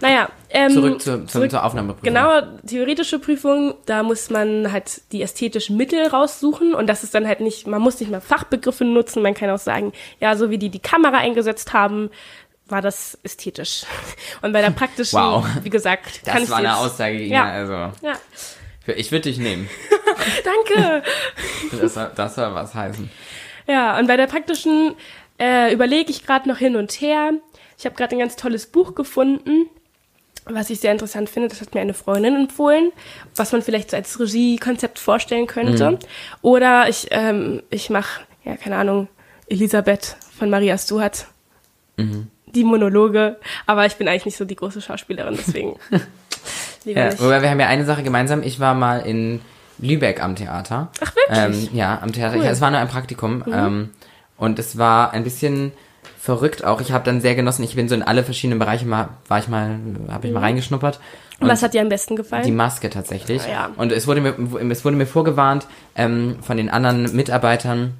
[0.00, 2.04] Naja, ähm, Zurück, zu, zu, zurück- zur Aufnahmeprüfung.
[2.04, 7.26] Genau, theoretische Prüfung, da muss man halt die ästhetischen Mittel raussuchen und das ist dann
[7.28, 10.58] halt nicht, man muss nicht mal Fachbegriffe nutzen, man kann auch sagen, ja, so wie
[10.58, 12.10] die die Kamera eingesetzt haben,
[12.66, 13.82] war das ästhetisch.
[14.42, 15.44] Und bei der praktischen, Wow.
[15.62, 17.44] wie gesagt, kann Das ich war eine Aussage, Ina, Ja.
[17.52, 17.72] also.
[18.06, 18.14] Ja,
[18.96, 19.68] Ich würde dich nehmen.
[20.44, 21.02] danke.
[21.80, 23.10] Das soll, das soll was heißen.
[23.68, 24.94] Ja, und bei der praktischen
[25.38, 27.32] äh, überlege ich gerade noch hin und her.
[27.78, 29.66] Ich habe gerade ein ganz tolles Buch gefunden,
[30.46, 31.48] was ich sehr interessant finde.
[31.48, 32.90] Das hat mir eine Freundin empfohlen,
[33.36, 35.98] was man vielleicht so als Regiekonzept vorstellen könnte.
[36.42, 39.08] Oder ich, ähm, ich mache, ja, keine Ahnung,
[39.48, 41.26] Elisabeth von Maria Stuart.
[42.46, 43.36] Die Monologe.
[43.66, 45.76] Aber ich bin eigentlich nicht so die große Schauspielerin, deswegen
[46.84, 48.42] Ja, wobei wir haben ja eine Sache gemeinsam.
[48.42, 49.40] Ich war mal in
[49.78, 50.88] Lübeck am Theater.
[51.00, 51.68] Ach, wirklich?
[51.70, 52.34] Ähm, ja, am Theater.
[52.34, 52.40] Cool.
[52.40, 52.46] Mhm.
[52.46, 53.44] Ich, es war nur ein Praktikum.
[53.52, 53.90] Ähm,
[54.36, 55.72] und es war ein bisschen
[56.18, 56.80] verrückt auch.
[56.80, 57.64] Ich habe dann sehr genossen.
[57.64, 59.78] Ich bin so in alle verschiedenen Bereiche mal, war ich mal,
[60.10, 61.00] habe ich mal reingeschnuppert.
[61.40, 62.44] Und was hat dir am besten gefallen?
[62.44, 63.42] Die Maske tatsächlich.
[63.44, 63.70] Ah, ja.
[63.76, 64.34] Und es wurde mir,
[64.70, 67.94] es wurde mir vorgewarnt ähm, von den anderen Mitarbeitern,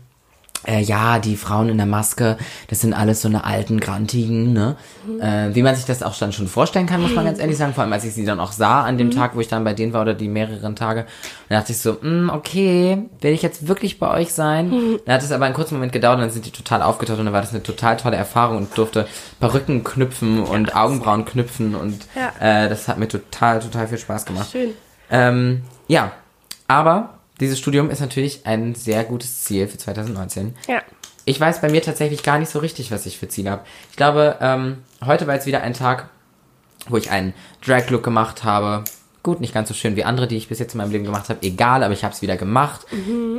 [0.67, 2.37] äh, ja, die Frauen in der Maske,
[2.69, 4.77] das sind alles so eine alten, grantigen, ne?
[5.07, 5.21] Mhm.
[5.21, 7.75] Äh, wie man sich das auch dann schon vorstellen kann, muss man ganz ehrlich sagen.
[7.75, 8.99] Vor allem, als ich sie dann auch sah an Mhm.
[8.99, 11.07] dem Tag, wo ich dann bei denen war oder die mehreren Tage.
[11.49, 14.71] Da dachte ich so, mm, okay, will ich jetzt wirklich bei euch sein?
[14.71, 15.01] Mhm.
[15.07, 17.27] Dann hat es aber einen kurzen Moment gedauert und dann sind die total aufgetaucht und
[17.27, 19.07] dann war das eine total tolle Erfahrung und durfte
[19.41, 22.65] Perücken knüpfen und Augenbrauen knüpfen und Ja.
[22.65, 24.49] äh, das hat mir total, total viel Spaß gemacht.
[24.51, 24.71] Schön.
[25.11, 26.11] Ähm, ja,
[26.67, 30.55] aber dieses Studium ist natürlich ein sehr gutes Ziel für 2019.
[30.67, 30.83] Ja.
[31.25, 33.65] Ich weiß bei mir tatsächlich gar nicht so richtig, was ich für Ziele habe.
[33.91, 36.09] Ich glaube, ähm, heute war jetzt wieder ein Tag,
[36.89, 37.35] wo ich einen
[37.67, 38.85] Drag-Look gemacht habe.
[39.23, 41.29] Gut, nicht ganz so schön wie andere, die ich bis jetzt in meinem Leben gemacht
[41.29, 41.43] habe.
[41.43, 42.87] Egal, aber ich habe es wieder gemacht.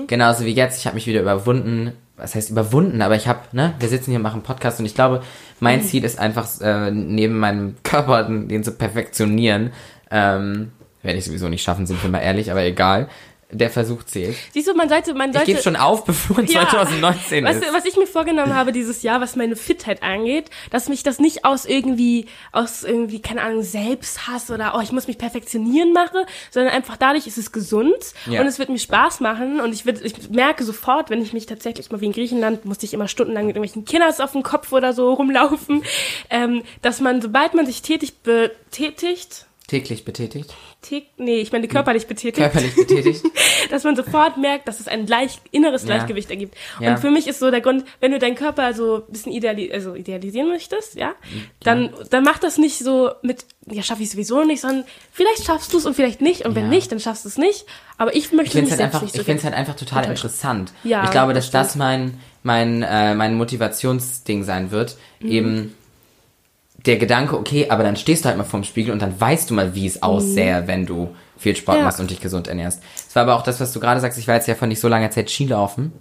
[0.07, 0.77] Genauso wie jetzt.
[0.77, 1.93] Ich habe mich wieder überwunden.
[2.15, 3.01] Was heißt überwunden?
[3.01, 5.23] Aber ich habe, ne, wir sitzen hier und machen Podcast und ich glaube,
[5.59, 9.71] mein Ziel ist einfach, äh, neben meinem Körper den, den zu perfektionieren.
[10.11, 13.07] Ähm, werde ich sowieso nicht schaffen, sind wir mal ehrlich, aber egal.
[13.51, 14.35] Der Versuch zählt.
[14.53, 15.51] Siehst du, man sollte, man Ich sollte.
[15.51, 16.67] gebe schon auf, bevor Ja.
[16.69, 17.73] 2019 was, ist.
[17.73, 21.45] was ich mir vorgenommen habe dieses Jahr, was meine Fitheit angeht, dass mich das nicht
[21.45, 26.71] aus irgendwie, aus irgendwie, keine Ahnung, Selbsthass oder, oh, ich muss mich perfektionieren mache, sondern
[26.73, 27.95] einfach dadurch ist es gesund
[28.27, 28.41] Ja.
[28.41, 31.47] und es wird mir Spaß machen und ich, wird, ich merke sofort, wenn ich mich
[31.47, 34.71] tatsächlich mal wie in Griechenland, musste ich immer stundenlang mit irgendwelchen Kinders auf dem Kopf
[34.71, 35.83] oder so rumlaufen,
[36.29, 40.53] ähm, dass man, sobald man sich tätig betätigt, Täglich betätigt,
[40.83, 43.21] tä- nee, ich meine körperlich betätigt, körperlich betätigt.
[43.69, 45.95] dass man sofort merkt, dass es ein gleich, inneres Ja.
[45.95, 46.55] Gleichgewicht ergibt.
[46.79, 46.91] Ja.
[46.91, 49.71] Und für mich ist so der Grund, wenn du deinen Körper so ein bisschen ideali
[49.71, 51.13] also idealisieren möchtest, ja,
[51.59, 55.71] dann, dann mach das nicht so mit, ja, schaffe ich sowieso nicht, sondern vielleicht schaffst
[55.71, 56.45] du es und vielleicht nicht.
[56.45, 56.69] Und wenn Ja.
[56.69, 57.65] nicht, dann schaffst du es nicht.
[57.97, 59.67] Aber ich möchte Ich finde mich es halt einfach, nicht so ich find's gerne- halt
[59.69, 60.73] einfach total interessant.
[60.83, 64.97] Ja, ich glaube, dass das das mein, mein, äh, mein Motivationsding sein wird.
[65.19, 65.29] Mhm.
[65.31, 65.75] Eben
[66.85, 69.53] der Gedanke, okay, aber dann stehst du halt mal vorm Spiegel und dann weißt du
[69.53, 71.79] mal, wie es aussähe, wenn du viel Sport Mhm.
[71.81, 71.85] Ja.
[71.85, 72.81] machst und dich gesund ernährst.
[73.05, 74.17] Das war aber auch das, was du gerade sagst.
[74.19, 75.91] Ich war jetzt ja vor nicht so langer Zeit Skilaufen.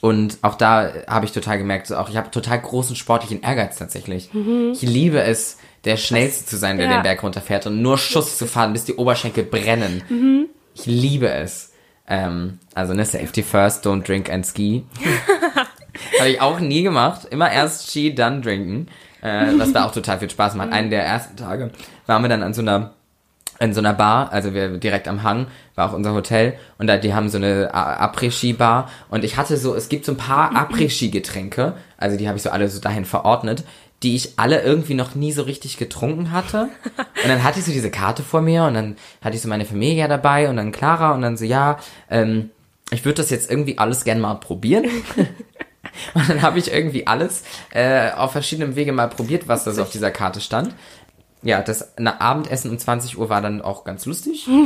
[0.00, 3.76] Und auch da habe ich total gemerkt, so auch ich habe total großen sportlichen Ehrgeiz
[3.76, 4.30] tatsächlich.
[4.72, 6.92] Ich liebe es, der Schnellste zu sein, der Mhm.
[6.92, 6.98] Ja.
[7.00, 10.02] den Berg runterfährt und nur Schuss zu fahren, bis die Oberschenkel brennen.
[10.08, 10.46] Mhm.
[10.74, 11.72] Ich liebe es.
[12.08, 14.84] Ähm, also ne, Safety first, don't drink and ski.
[16.18, 17.26] habe ich auch nie gemacht.
[17.30, 18.86] Immer erst Ski, dann trinken.
[19.22, 20.72] Äh, was da auch total viel Spaß macht.
[20.72, 21.70] Einen der ersten Tage
[22.06, 22.94] waren wir dann an so einer
[23.60, 26.96] in so einer Bar, also wir direkt am Hang, war auch unser Hotel und da
[26.96, 31.74] die haben so eine Après-Ski-Bar und ich hatte so, es gibt so ein paar Après-Ski-Getränke,
[31.98, 33.64] also die habe ich so alle so dahin verordnet,
[34.02, 36.70] die ich alle irgendwie noch nie so richtig getrunken hatte.
[37.22, 39.66] Und dann hatte ich so diese Karte vor mir und dann hatte ich so meine
[39.66, 41.78] Familie dabei und dann Clara und dann so, ja,
[42.08, 42.48] ähm,
[42.90, 44.86] ich würde das jetzt irgendwie alles gern mal probieren.
[46.14, 49.82] Und dann habe ich irgendwie alles äh, auf verschiedenen Wege mal probiert, was da so
[49.82, 50.74] auf dieser Karte stand.
[51.42, 54.46] Ja, das Abendessen um 20 Uhr war dann auch ganz lustig.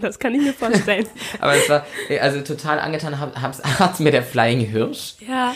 [0.00, 1.06] Das kann ich mir vorstellen.
[1.40, 1.84] Aber es war
[2.20, 5.14] also total angetan, hat mir der Flying Hirsch.
[5.26, 5.54] ja.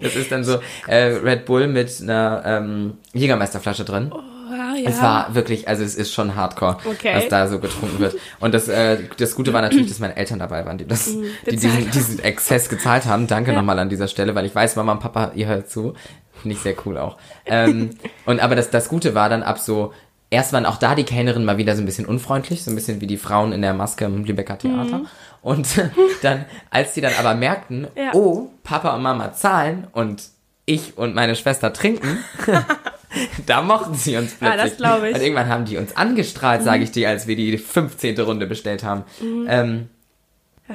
[0.00, 4.12] Das ist dann so äh, Red Bull mit einer ähm, Jägermeisterflasche drin.
[4.50, 4.88] Ah, ja.
[4.90, 7.12] Es war wirklich, also es ist schon Hardcore, Okay.
[7.14, 8.16] was da so getrunken wird.
[8.40, 11.24] Und das, äh, das Gute war natürlich, dass meine Eltern dabei waren, die das, Mhm.
[11.46, 13.26] die diesen, diesen Exzess gezahlt haben.
[13.26, 15.94] Danke nochmal an dieser Stelle, weil ich weiß, Mama und Papa, ihr hört zu.
[16.42, 17.16] Finde ich sehr cool auch.
[17.46, 17.90] Ähm,
[18.26, 19.92] und aber das, das Gute war dann ab so,
[20.30, 23.00] erst waren auch da die Kellnerin mal wieder so ein bisschen unfreundlich, so ein bisschen
[23.00, 24.98] wie die Frauen in der Maske im Lübecker Theater.
[24.98, 25.06] Mhm.
[25.42, 25.68] Und
[26.22, 28.10] dann, als die dann aber merkten, Ja.
[28.14, 30.22] oh, Papa und Mama zahlen und
[30.70, 32.18] ich und meine Schwester trinken,
[33.46, 34.70] da mochten sie uns Ah, plötzlich.
[34.70, 35.14] das glaub ich.
[35.14, 38.18] Und irgendwann haben die uns angestrahlt, sage ich dir, als wir die 15.
[38.20, 39.04] Runde bestellt haben.
[39.20, 39.46] Mhm.
[39.48, 39.88] Ähm,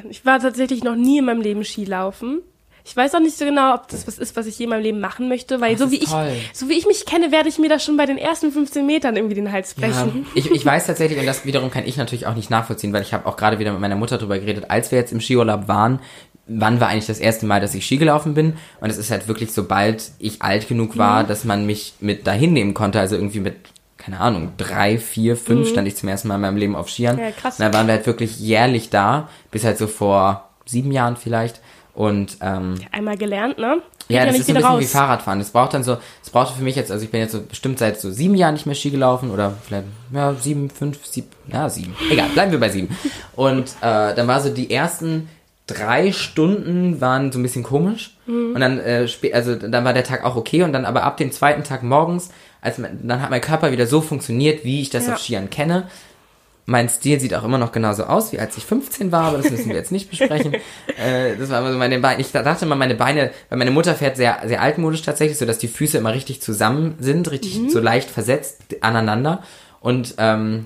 [0.09, 2.41] Ich war tatsächlich noch nie in meinem Leben Skilaufen.
[2.87, 4.83] Ich weiß auch nicht so genau, ob das was ist, was ich je in meinem
[4.83, 6.09] Leben machen möchte, weil Ach, so das wie ich,
[6.53, 9.15] so wie ich mich kenne, werde ich mir da schon bei den ersten 15 Metern
[9.15, 10.27] irgendwie den Hals ja, brechen.
[10.35, 13.11] ich, ich weiß tatsächlich, und das wiederum kann ich natürlich auch nicht nachvollziehen, weil ich
[13.13, 15.99] habe auch gerade wieder mit meiner Mutter drüber geredet, als wir jetzt im Skiurlaub waren,
[16.47, 18.53] wann war eigentlich das erste Mal, dass ich Ski gelaufen bin?
[18.81, 21.27] Und es ist halt wirklich, sobald ich alt genug war, Mhm.
[21.27, 23.55] dass man mich mit dahin nehmen konnte, also irgendwie mit
[23.97, 27.15] keine Ahnung, drei, vier, fünf stand ich zum ersten Mal in meinem Leben auf Skiern.
[27.15, 27.21] Mhm.
[27.21, 27.57] Ja, krass.
[27.57, 31.59] Und dann waren wir halt wirklich jährlich da, bis halt so vor sieben Jahren vielleicht.
[31.95, 33.81] Und ähm, Einmal gelernt, ne?
[34.07, 35.39] Geht ja, das nicht ist ein bisschen wie Fahrradfahren.
[35.39, 37.79] Das braucht dann so, es brauchte für mich jetzt, also ich bin jetzt so bestimmt
[37.79, 41.67] seit so sieben Jahren nicht mehr Ski gelaufen oder vielleicht, ja, sieben, fünf, sieben, ja,
[41.69, 41.95] sieben.
[42.11, 42.95] Egal, bleiben wir bei sieben.
[43.35, 45.29] Und äh, dann war so die ersten
[45.67, 48.15] drei Stunden waren so ein bisschen komisch.
[48.27, 51.31] Und dann, äh, also dann war der Tag auch okay und dann aber ab dem
[51.31, 52.29] zweiten Tag morgens,
[52.61, 55.13] als mein, dann hat mein Körper wieder so funktioniert, wie ich das Ja.
[55.13, 55.87] auf Skiern kenne.
[56.67, 59.51] Mein Stil sieht auch immer noch genauso aus, wie als ich 15 war, aber das
[59.51, 60.53] müssen wir jetzt nicht besprechen.
[60.97, 62.19] äh, das war immer so meine Beine.
[62.21, 65.59] Ich dachte immer, meine Beine, weil meine Mutter fährt sehr, sehr altmodisch tatsächlich, so dass
[65.59, 67.69] die Füße immer richtig zusammen sind, richtig Mhm.
[67.69, 69.43] so leicht versetzt aneinander.
[69.79, 70.65] Und ähm,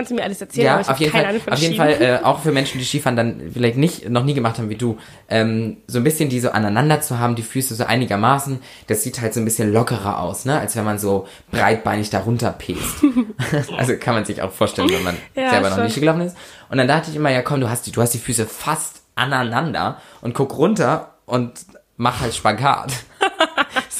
[0.00, 1.76] Kannst du mir alles erzählen, ja, auf jeden Fall, auf jeden.
[1.76, 4.76] Fall äh, auch für Menschen, die Skifahren dann vielleicht nicht noch nie gemacht haben wie
[4.76, 4.96] du,
[5.28, 9.20] ähm, so ein bisschen die so aneinander zu haben, die Füße so einigermaßen, das sieht
[9.20, 13.04] halt so ein bisschen lockerer aus, ne, als wenn man so breitbeinig darunter pest.
[13.76, 16.36] also kann man sich auch vorstellen, wenn man Ja, selber noch nicht gelaufen ist.
[16.70, 19.02] Und dann dachte ich immer, ja komm, du hast die, du hast die Füße fast
[19.16, 21.52] aneinander und guck runter und
[21.98, 22.94] mach halt Spagat.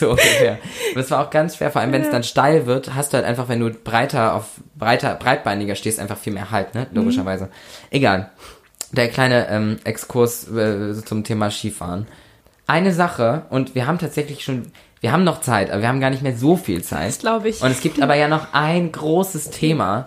[0.00, 0.58] So ungefähr.
[0.94, 3.26] Das war auch ganz schwer, vor allem wenn es dann steil wird, hast du halt
[3.26, 6.86] einfach, wenn du breiter auf breiter, breitbeiniger stehst, einfach viel mehr Halt, ne?
[6.92, 7.48] Logischerweise.
[7.90, 8.30] Egal.
[8.92, 12.08] Der kleine ähm, Exkurs äh, zum Thema Skifahren.
[12.70, 16.10] Eine Sache, und wir haben tatsächlich schon, wir haben noch Zeit, aber wir haben gar
[16.10, 17.08] nicht mehr so viel Zeit.
[17.08, 17.62] Das glaube ich.
[17.62, 20.06] Und es gibt aber ja noch ein großes Thema,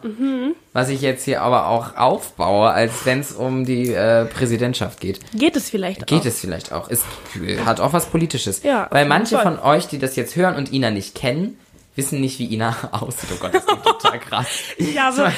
[0.71, 5.19] was ich jetzt hier aber auch aufbaue, als wenn es um die äh, Präsidentschaft geht.
[5.33, 6.25] Geht es vielleicht Geht auch?
[6.25, 6.89] es vielleicht auch.
[6.89, 7.03] Es
[7.65, 8.63] hat auch was Politisches.
[8.63, 11.57] Ja, Weil manche von euch, die das jetzt hören und Ina nicht kennen,
[11.97, 13.29] wissen nicht, wie Ina aussieht.
[13.33, 14.47] Oh Gott, das klingt total krass.
[14.77, 15.33] Ja, aber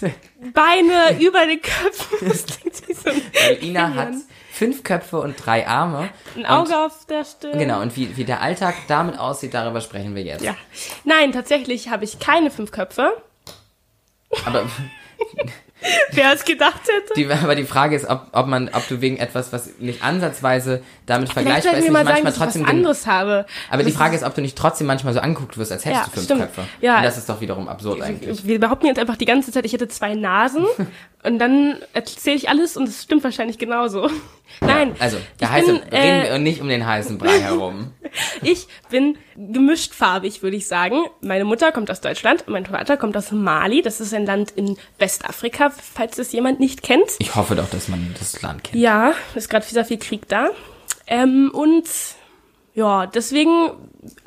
[0.54, 2.28] Beine über den Köpfen.
[2.28, 4.12] Das klingt so Weil Ina hat
[4.60, 6.10] fünf Köpfe und drei Arme.
[6.36, 7.58] ein und, Auge auf der Stirn.
[7.58, 10.44] Genau, und wie, wie der Alltag damit aussieht, darüber sprechen wir jetzt.
[10.44, 10.54] Ja.
[11.04, 13.10] Nein, tatsächlich habe ich keine fünf Köpfe.
[14.44, 14.66] Aber,
[16.12, 17.14] Wer es gedacht hätte.
[17.16, 20.82] die, aber die Frage ist, ob, ob man, ob du wegen etwas, was nicht ansatzweise
[21.06, 23.46] damit Vielleicht vergleichbar ist, nicht mal sagen, manchmal dass ich was trotzdem den, anderes habe.
[23.70, 26.04] Aber die Frage ist, ob du nicht trotzdem manchmal so angeguckt wirst, als hättest Ja,
[26.04, 26.40] du fünf stimmt.
[26.42, 26.64] Köpfe.
[26.82, 26.98] Ja.
[26.98, 28.44] Und das ist doch wiederum absurd eigentlich.
[28.44, 30.66] Wir behaupten jetzt einfach die ganze Zeit, ich hätte zwei Nasen
[31.22, 34.10] und dann erzähle ich alles und es stimmt wahrscheinlich genauso.
[34.60, 37.92] Nein, Also, der ich heiße, bin, reden äh, wir nicht um den heißen Brei herum.
[38.42, 41.04] ich bin gemischtfarbig, würde ich sagen.
[41.20, 43.82] Meine Mutter kommt aus Deutschland, mein Vater kommt aus Mali.
[43.82, 47.10] Das ist ein Land in Westafrika, falls es jemand nicht kennt.
[47.18, 48.82] Ich hoffe doch, dass man das Land kennt.
[48.82, 50.50] Ja, ist gerade sehr viel Krieg da.
[51.06, 51.84] Ähm, und
[52.74, 53.70] ja, deswegen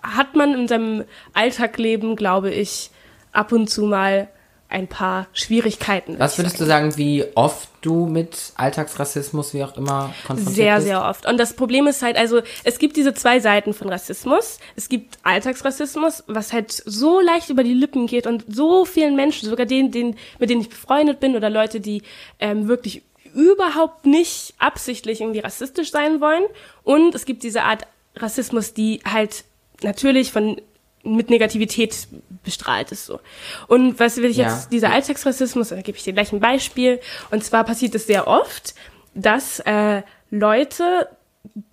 [0.02, 2.90] hat man in seinem Alltagleben, glaube ich,
[3.32, 4.30] ab und zu mal
[4.74, 6.18] ein paar Schwierigkeiten.
[6.20, 10.88] Was würdest du sagen, wie oft du mit Alltagsrassismus, wie auch immer, konfrontiert Sehr, bist?
[10.88, 11.26] sehr oft.
[11.26, 14.60] Und das Problem ist halt, also es gibt diese zwei Seiten von Rassismus.
[14.76, 19.50] Es gibt Alltagsrassismus, was halt so leicht über die Lippen geht und so vielen Menschen,
[19.50, 22.02] sogar denen, denen mit denen ich befreundet bin oder Leute, die
[22.40, 26.44] ähm, wirklich überhaupt nicht absichtlich irgendwie rassistisch sein wollen.
[26.84, 29.44] Und es gibt diese Art Rassismus, die halt
[29.82, 30.60] natürlich von
[31.04, 32.08] mit Negativität
[32.44, 33.20] bestrahlt ist so.
[33.68, 34.48] Und was will ich Ja.
[34.50, 37.00] jetzt, dieser Alltagsrassismus, da gebe ich dir gleich ein Beispiel.
[37.32, 38.74] Und zwar passiert es sehr oft,
[39.14, 41.10] dass äh, Leute,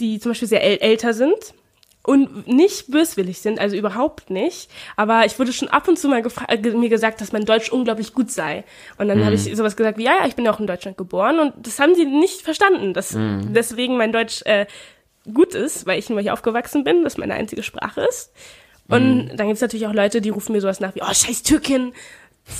[0.00, 1.54] die zum Beispiel sehr äl älter sind
[2.02, 6.22] und nicht böswillig sind, also überhaupt nicht, aber ich wurde schon ab und zu mal
[6.48, 8.64] äh, mir gesagt, dass mein Deutsch unglaublich gut sei.
[8.98, 10.96] Und dann habe ich sowas gesagt wie, ja, ja, ich bin ja auch in Deutschland
[10.96, 14.66] geboren und das haben sie nicht verstanden, dass deswegen mein Deutsch äh,
[15.32, 18.32] gut ist, weil ich nur hier aufgewachsen bin, das meine einzige Sprache ist.
[18.90, 21.92] Und dann gibt's natürlich auch Leute, die rufen mir sowas nach wie, oh, scheiß Türkin,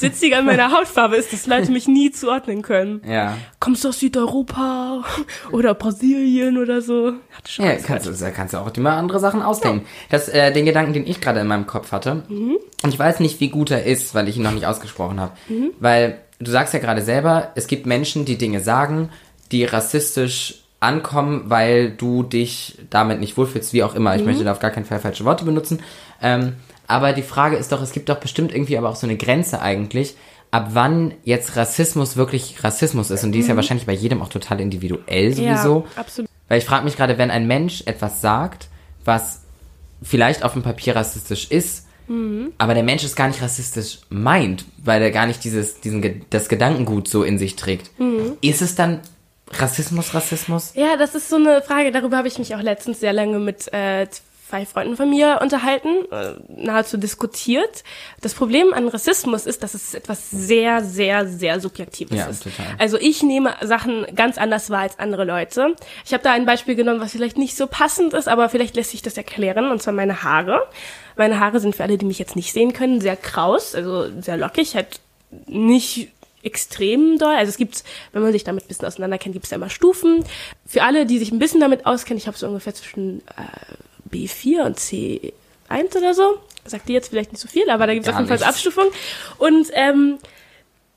[0.01, 3.03] witziger an meiner Hautfarbe ist, dass Leute mich nie zuordnen können.
[3.09, 3.37] Ja.
[3.59, 5.05] Kommst du aus Südeuropa
[5.53, 7.15] oder Brasilien oder so?
[7.33, 9.87] Hatte schon Ja, kannst du, da kannst du auch immer andere Sachen ausdenken.
[10.11, 12.59] Das, äh, den Gedanken, den ich gerade in meinem Kopf hatte, Mhm.
[12.83, 15.33] und ich weiß nicht, wie gut er ist, weil ich ihn noch nicht ausgesprochen habe.
[15.81, 19.11] Weil du sagst ja gerade selber, es gibt Menschen, die Dinge sagen,
[19.51, 24.13] die rassistisch ankommen, weil du dich damit nicht wohlfühlst, wie auch immer.
[24.15, 24.21] Mhm.
[24.21, 25.81] Ich möchte da auf gar keinen Fall falsche Worte benutzen.
[26.23, 26.55] Ähm,
[26.87, 29.61] aber die Frage ist doch, es gibt doch bestimmt irgendwie aber auch so eine Grenze
[29.61, 30.17] eigentlich,
[30.51, 33.23] ab wann jetzt Rassismus wirklich Rassismus ist.
[33.23, 35.81] Und die ist ja wahrscheinlich bei jedem auch total individuell sowieso.
[35.81, 35.85] Mhm.
[35.95, 36.31] Ja, absolut.
[36.49, 38.69] Weil ich frage mich gerade, wenn ein Mensch etwas sagt,
[39.05, 39.43] was
[40.03, 42.53] vielleicht auf dem Papier rassistisch ist, Mhm.
[42.59, 46.49] aber der Mensch es gar nicht rassistisch meint, weil er gar nicht dieses, diesen, das
[46.49, 48.33] Gedankengut so in sich trägt, Mhm.
[48.41, 48.99] ist es dann
[49.53, 50.73] Rassismus, Rassismus?
[50.75, 53.73] Ja, das ist so eine Frage, darüber habe ich mich auch letztens sehr lange mit
[53.73, 54.07] äh,
[54.49, 57.85] zwei Freunden von mir unterhalten, äh, nahezu diskutiert.
[58.21, 62.43] Das Problem an Rassismus ist, dass es etwas sehr, sehr, sehr Subjektives Ja, ist.
[62.43, 62.67] total.
[62.79, 65.77] Also ich nehme Sachen ganz anders wahr als andere Leute.
[66.05, 68.91] Ich habe da ein Beispiel genommen, was vielleicht nicht so passend ist, aber vielleicht lässt
[68.91, 70.67] sich das erklären, und zwar meine Haare.
[71.17, 74.37] Meine Haare sind für alle, die mich jetzt nicht sehen können, sehr kraus, also sehr
[74.37, 75.01] lockig, halt
[75.47, 76.11] nicht
[76.43, 77.35] extrem doll.
[77.35, 80.25] Also es gibt, wenn man sich damit ein bisschen auseinanderkennt, gibt es ja immer Stufen.
[80.67, 84.65] Für alle, die sich ein bisschen damit auskennen, ich habe so ungefähr zwischen äh, B4
[84.65, 86.39] und C1 oder so.
[86.65, 88.43] Sagt die jetzt vielleicht nicht so viel, aber da gibt es auf jeden Fall.
[88.47, 88.91] Abstufungen.
[89.39, 90.19] Und ähm,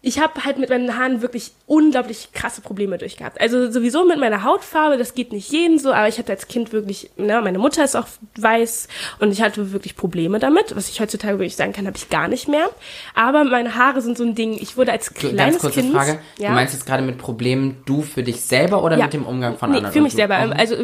[0.05, 3.39] ich habe halt mit meinen Haaren wirklich unglaublich krasse Probleme durchgehabt.
[3.39, 6.73] Also sowieso mit meiner Hautfarbe, das geht nicht jeden so, aber ich hatte als Kind
[6.73, 8.89] wirklich, ne, meine Mutter ist auch weiß
[9.19, 12.27] und ich hatte wirklich Probleme damit, was ich heutzutage wirklich sagen kann, habe ich gar
[12.27, 12.69] nicht mehr.
[13.15, 14.53] Aber meine Haare sind so ein Ding.
[14.61, 16.19] Ich wurde als kleines Ganz kurze Kind, Frage.
[16.37, 19.05] ja, Du meinst jetzt gerade mit Problemen du für dich selber oder Ja.
[19.05, 19.93] mit dem Umgang von nee, anderen?
[19.93, 20.37] für mich du- selber.
[20.39, 20.75] auch- Also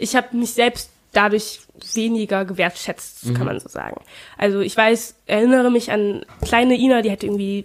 [0.00, 1.60] ich habe mich selbst dadurch
[1.94, 3.34] weniger gewertschätzt, Mhm.
[3.34, 4.00] kann man so sagen.
[4.36, 7.64] Also ich weiß, erinnere mich an kleine Ina, die hat irgendwie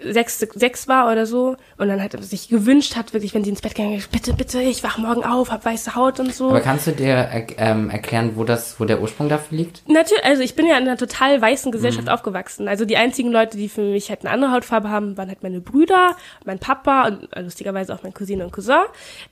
[0.00, 3.60] sechs, sechs war oder so und dann hat sich gewünscht hat, wirklich, wenn sie ins
[3.60, 6.48] Bett gegangen ist, bitte, bitte, ich wach morgen auf, hab weiße Haut und so.
[6.50, 9.82] Aber kannst du dir er, ähm, erklären, wo das, wo der Ursprung dafür liegt?
[9.88, 12.12] Natürlich, also ich bin ja in einer total weißen Gesellschaft Mhm.
[12.12, 12.68] aufgewachsen.
[12.68, 15.60] Also die einzigen Leute, die für mich halt eine andere Hautfarbe haben, waren halt meine
[15.60, 18.76] Brüder, mein Papa und äh, lustigerweise auch mein Cousine und Cousin.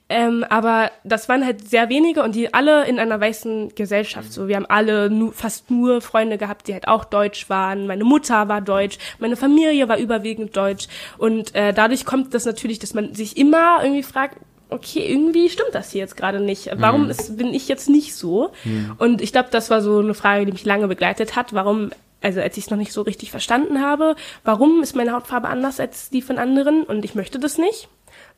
[0.09, 4.33] Ähm, aber das waren halt sehr wenige und die alle in einer weißen Gesellschaft.
[4.33, 7.87] So, wir haben alle nu fast nur Freunde gehabt, die halt auch deutsch waren.
[7.87, 12.79] Meine Mutter war deutsch, meine Familie war überwiegend deutsch und äh, dadurch kommt das natürlich,
[12.79, 16.71] dass man sich immer irgendwie fragt, okay, irgendwie stimmt das hier jetzt gerade nicht.
[16.75, 18.51] Warum ist, bin ich jetzt nicht so?
[18.99, 21.53] Und ich glaube, das war so eine Frage, die mich lange begleitet hat.
[21.53, 25.49] Warum, also als ich es noch nicht so richtig verstanden habe, warum ist meine Hautfarbe
[25.49, 26.83] anders als die von anderen?
[26.83, 27.89] Und ich möchte das nicht.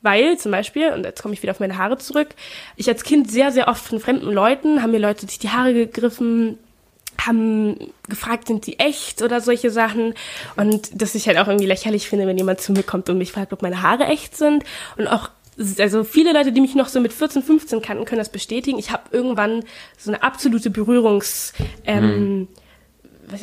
[0.02, 2.28] Weil zum Beispiel, und jetzt komme ich wieder auf meine Haare zurück,
[2.76, 5.72] ich als Kind sehr, sehr oft von fremden Leuten, haben mir Leute sich die Haare
[5.72, 6.58] gegriffen,
[7.20, 7.76] haben
[8.08, 10.14] gefragt, sind die echt oder solche Sachen.
[10.56, 13.32] Und das ich halt auch irgendwie lächerlich finde, wenn jemand zu mir kommt und mich
[13.32, 14.64] fragt, ob meine Haare echt sind.
[14.96, 15.30] Und auch,
[15.78, 18.78] also viele Leute, die mich noch so mit 14, 15 kannten, können das bestätigen.
[18.78, 19.64] Ich habe irgendwann
[19.96, 21.52] so eine absolute Berührungs...
[21.84, 22.67] Ähm, was-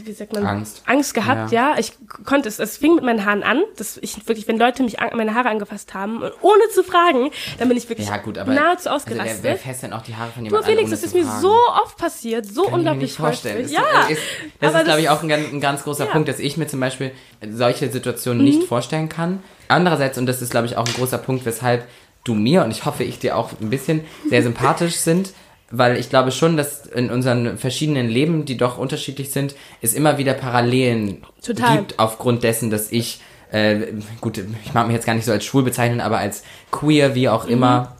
[0.05, 0.45] wie sagt man?
[0.45, 0.81] Angst.
[0.85, 1.75] Angst gehabt, ja.
[1.77, 1.93] Ich
[2.25, 5.15] konnte es, es fing mit meinen Haaren an, dass ich wirklich, wenn Leute mich an,
[5.17, 8.53] meine Haare angefasst haben, und ohne zu fragen, dann bin ich wirklich Ja, gut, aber.
[8.53, 9.43] nahezu also wer, ausgerastet.
[9.43, 11.41] wer fässt denn auch die Haare von Du, jemandem Felix, an, das ist mir fragen?
[11.41, 13.57] so oft passiert, so Kann ich mir unglaublich nicht vorstellen.
[13.65, 13.75] häufig.
[13.75, 14.21] Das, Ja, ist,
[14.59, 16.11] das aber ist, glaube ich, auch ein, ganz- ein ganz großer Ja.
[16.11, 17.11] Punkt, dass ich mir zum Beispiel
[17.51, 18.67] solche Situationen nicht Mhm.
[18.67, 19.43] vorstellen kann.
[19.67, 21.87] Andererseits, und das ist, glaube ich, auch ein großer Punkt, weshalb
[22.23, 25.33] du mir und ich hoffe, ich dir auch ein bisschen sehr sympathisch sind,
[25.71, 30.17] weil ich glaube schon, dass in unseren verschiedenen Leben, die doch unterschiedlich sind, es immer
[30.17, 31.77] wieder Parallelen Total.
[31.77, 33.19] gibt aufgrund dessen, dass ich,
[33.51, 37.15] äh, gut, ich mag mich jetzt gar nicht so als schwul bezeichnen, aber als queer,
[37.15, 37.95] wie auch immer,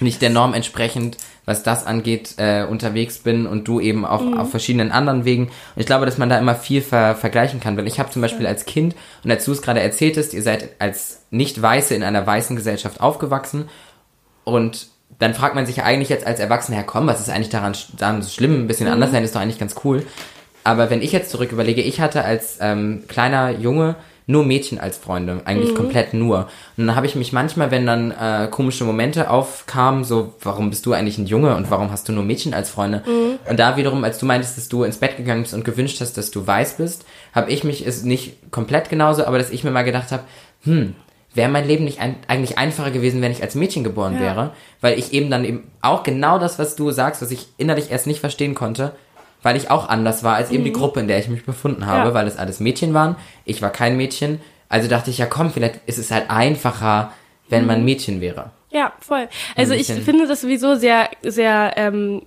[0.00, 4.50] nicht der Norm entsprechend, was das angeht, äh, unterwegs bin und du eben auf, auf
[4.50, 5.44] verschiedenen anderen Wegen.
[5.46, 8.20] Und ich glaube, dass man da immer viel ver vergleichen kann, weil ich habe zum
[8.20, 8.94] Beispiel als Kind,
[9.24, 13.70] und als du es gerade erzähltest, ihr seid als Nicht-Weiße in einer weißen Gesellschaft aufgewachsen.
[14.44, 17.48] Und dann fragt man sich ja eigentlich jetzt als Erwachsener, ja komm, was ist eigentlich
[17.48, 18.62] daran, daran so schlimm?
[18.62, 20.04] Ein bisschen anders sein ist doch eigentlich ganz cool.
[20.64, 23.96] Aber wenn ich jetzt zurück überlege, ich hatte als ähm, kleiner Junge
[24.28, 26.48] nur Mädchen als Freunde, eigentlich komplett nur.
[26.76, 30.84] Und dann habe ich mich manchmal, wenn dann äh, komische Momente aufkamen, so, warum bist
[30.84, 33.02] du eigentlich ein Junge und warum hast du nur Mädchen als Freunde?
[33.48, 36.18] Und da wiederum, als du meintest, dass du ins Bett gegangen bist und gewünscht hast,
[36.18, 39.70] dass du weiß bist, habe ich mich, ist nicht komplett genauso, aber dass ich mir
[39.70, 40.24] mal gedacht habe,
[40.64, 40.94] hm,
[41.34, 44.20] wäre mein Leben nicht ein, eigentlich einfacher gewesen, wenn ich als Mädchen geboren Ja.
[44.20, 47.90] wäre, weil ich eben dann eben auch genau das, was du sagst, was ich innerlich
[47.90, 48.92] erst nicht verstehen konnte,
[49.42, 52.00] weil ich auch anders war als eben die Gruppe, in der ich mich befunden habe,
[52.00, 52.06] Mhm.
[52.08, 52.14] Ja.
[52.14, 55.80] weil es alles Mädchen waren, ich war kein Mädchen, also dachte ich, ja komm, vielleicht
[55.86, 57.12] ist es halt einfacher,
[57.48, 58.50] wenn man Mädchen wäre.
[58.70, 59.28] Ja, voll.
[59.56, 62.22] Also ich finde das sowieso sehr, sehr ähm,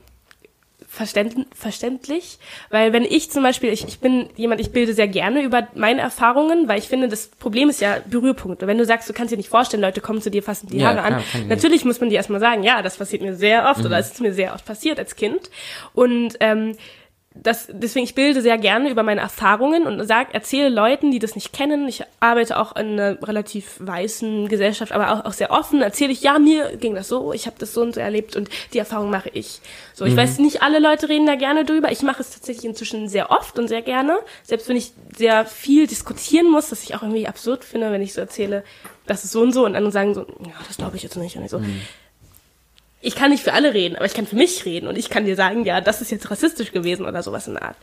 [0.93, 2.37] verständ, verständlich,
[2.69, 6.01] weil wenn ich zum Beispiel, ich, ich bin jemand, ich bilde sehr gerne über meine
[6.01, 8.67] Erfahrungen, weil ich finde, das Problem ist ja Berührpunkte.
[8.67, 10.87] Wenn du sagst, du kannst dir nicht vorstellen, Leute kommen zu dir, fassen die Ja,
[10.87, 13.79] Haare klar, an, natürlich muss man dir erstmal sagen, ja, das passiert mir sehr oft
[13.79, 13.85] Mhm.
[13.85, 15.49] oder es ist mir sehr oft passiert als Kind
[15.93, 16.75] und ähm,
[17.33, 21.35] das, deswegen, ich bilde sehr gerne über meine Erfahrungen und sag, erzähle Leuten, die das
[21.35, 21.87] nicht kennen.
[21.87, 25.81] Ich arbeite auch in einer relativ weißen Gesellschaft, aber auch, auch sehr offen.
[25.81, 28.49] Erzähle ich, ja, mir ging das so, ich habe das so und so erlebt und
[28.73, 29.61] die Erfahrung mache ich.
[29.93, 31.91] So, ich weiß, nicht alle Leute reden da gerne drüber.
[31.91, 34.17] Ich mache es tatsächlich inzwischen sehr oft und sehr gerne.
[34.43, 38.13] Selbst wenn ich sehr viel diskutieren muss, was ich auch irgendwie absurd finde, wenn ich
[38.13, 38.63] so erzähle,
[39.05, 41.37] das ist so und so und andere sagen so, ja, das glaube ich jetzt nicht.
[41.37, 41.61] Und ich so,
[43.01, 45.25] ich kann nicht für alle reden, aber ich kann für mich reden und ich kann
[45.25, 47.77] dir sagen, ja, das ist jetzt rassistisch gewesen oder sowas in der Art.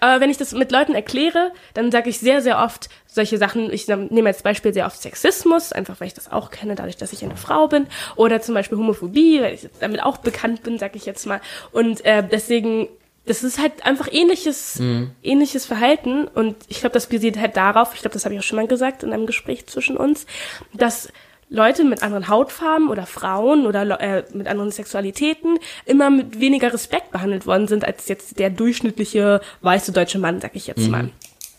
[0.00, 3.72] Aber wenn ich das mit Leuten erkläre, dann sage ich sehr, sehr oft solche Sachen.
[3.72, 7.12] Ich nehme als Beispiel sehr oft Sexismus, einfach weil ich das auch kenne, dadurch, dass
[7.12, 7.86] ich eine Frau bin.
[8.14, 11.40] Oder zum Beispiel Homophobie, weil ich damit auch bekannt bin, sage ich jetzt mal.
[11.72, 12.88] Und äh, deswegen,
[13.26, 14.80] das ist halt einfach ähnliches,
[15.22, 16.28] ähnliches Verhalten.
[16.28, 18.68] Und ich glaube, das basiert halt darauf, ich glaube, das habe ich auch schon mal
[18.68, 20.26] gesagt in einem Gespräch zwischen uns,
[20.74, 21.08] dass
[21.50, 27.10] Leute mit anderen Hautfarben oder Frauen oder äh, mit anderen Sexualitäten immer mit weniger Respekt
[27.10, 31.10] behandelt worden sind als jetzt der durchschnittliche weiße deutsche Mann, sag ich jetzt mal.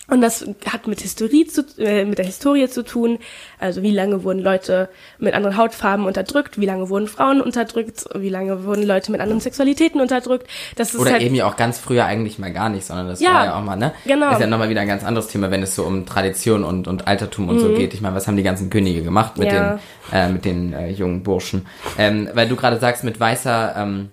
[0.09, 3.19] Und das hat mit Historie zu, äh, mit der Historie zu tun.
[3.59, 6.59] Also wie lange wurden Leute mit anderen Hautfarben unterdrückt?
[6.59, 8.05] Wie lange wurden Frauen unterdrückt?
[8.15, 10.47] Wie lange wurden Leute mit anderen Sexualitäten unterdrückt?
[10.75, 13.19] Das ist Oder halt eben ja auch ganz früher eigentlich mal gar nicht, sondern das
[13.21, 13.93] Ja, war ja auch mal, ne?
[14.05, 14.31] genau.
[14.31, 17.07] Ist ja nochmal wieder ein ganz anderes Thema, wenn es so um Tradition und, und
[17.07, 17.93] Altertum und so geht.
[17.93, 19.55] Ich meine, was haben die ganzen Könige gemacht mit Mhm.
[19.55, 19.79] Ja.
[20.11, 21.65] den, äh, mit den äh, jungen Burschen?
[21.97, 24.09] Ähm, weil du gerade sagst, mit weißer, ähm,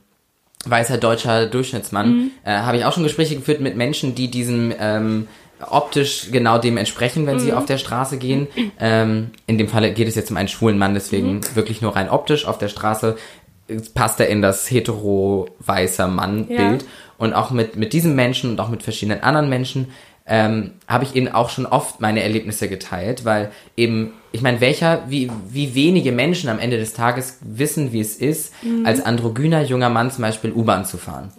[0.65, 2.31] weißer deutscher Durchschnittsmann, Mhm.
[2.45, 5.29] äh, habe ich auch schon Gespräche geführt mit Menschen, die diesem ähm,
[5.71, 7.57] optisch genau dem entsprechen, wenn sie Mhm.
[7.59, 8.47] auf der Straße gehen.
[8.79, 11.41] Ähm, in dem Falle geht es jetzt um einen schwulen Mann, deswegen Mhm.
[11.55, 13.17] wirklich nur rein optisch auf der Straße
[13.69, 16.83] äh, passt er in das hetero-weißer Mann-Bild.
[16.83, 16.89] Ja.
[17.19, 19.89] Und auch mit, mit diesem Menschen und auch mit verschiedenen anderen Menschen
[20.29, 25.05] ähm, habe ich eben auch schon oft meine Erlebnisse geteilt, weil eben, ich meine, welcher,
[25.09, 28.85] wie, wie wenige Menschen am Ende des Tages wissen, wie es ist, Mhm.
[28.85, 31.31] als androgyner junger Mann zum Beispiel U-Bahn zu fahren.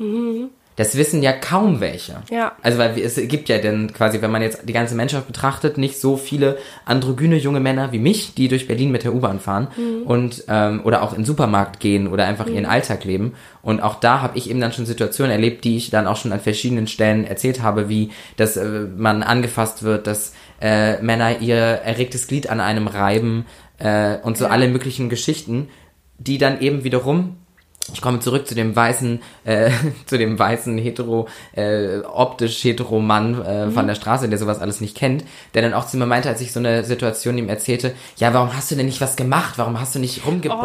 [0.78, 2.18] Das wissen ja kaum welche.
[2.32, 2.54] Ja.
[2.62, 6.00] Also weil es gibt ja dann quasi, wenn man jetzt die ganze Menschheit betrachtet, nicht
[6.00, 9.68] so viele androgyne junge Männer wie mich, die durch Berlin mit der U-Bahn fahren
[10.06, 13.34] und ähm, oder auch in den Supermarkt gehen oder einfach ihren Alltag leben.
[13.64, 16.32] Und auch da habe ich eben dann schon Situationen erlebt, die ich dann auch schon
[16.32, 21.58] an verschiedenen Stellen erzählt habe, wie dass äh, man angefasst wird, dass äh, Männer ihr
[21.58, 23.46] erregtes Glied an einem reiben
[23.80, 24.52] äh, und so Ja.
[24.52, 25.70] alle möglichen Geschichten,
[26.20, 27.38] die dann eben wiederum
[27.94, 29.72] ich komme zurück zu dem weißen, äh,
[30.06, 34.82] zu dem weißen hetero, äh, optisch hetero Mann äh, von der Straße, der sowas alles
[34.82, 35.24] nicht kennt,
[35.54, 38.56] der dann auch zu mir meinte, als ich so eine Situation ihm erzählte, ja, warum
[38.56, 39.54] hast du denn nicht was gemacht?
[39.58, 40.62] Warum hast du nicht rumgebrüllt?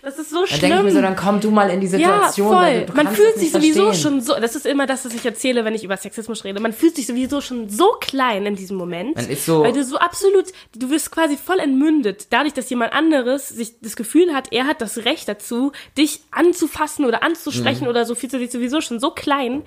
[0.03, 0.85] Das ist so Dann denke ich schlimm.
[0.85, 2.51] mir so, dann komm du mal in die Situation.
[2.51, 2.85] ja, weil voll.
[2.87, 4.01] Du, du man fühlt sich sowieso verstehen.
[4.13, 6.59] schon so, das ist immer das, was ich erzähle, wenn ich über Sexismus rede.
[6.59, 9.15] Man fühlt sich sowieso schon so klein in diesem Moment.
[9.15, 10.45] Man ist so- Weil du so absolut,
[10.75, 12.27] du wirst quasi voll entmündet.
[12.31, 17.05] Dadurch, dass jemand anderes sich das Gefühl hat, er hat das Recht dazu, dich anzufassen
[17.05, 19.61] oder anzusprechen oder so, fühlt du dich sowieso schon so klein.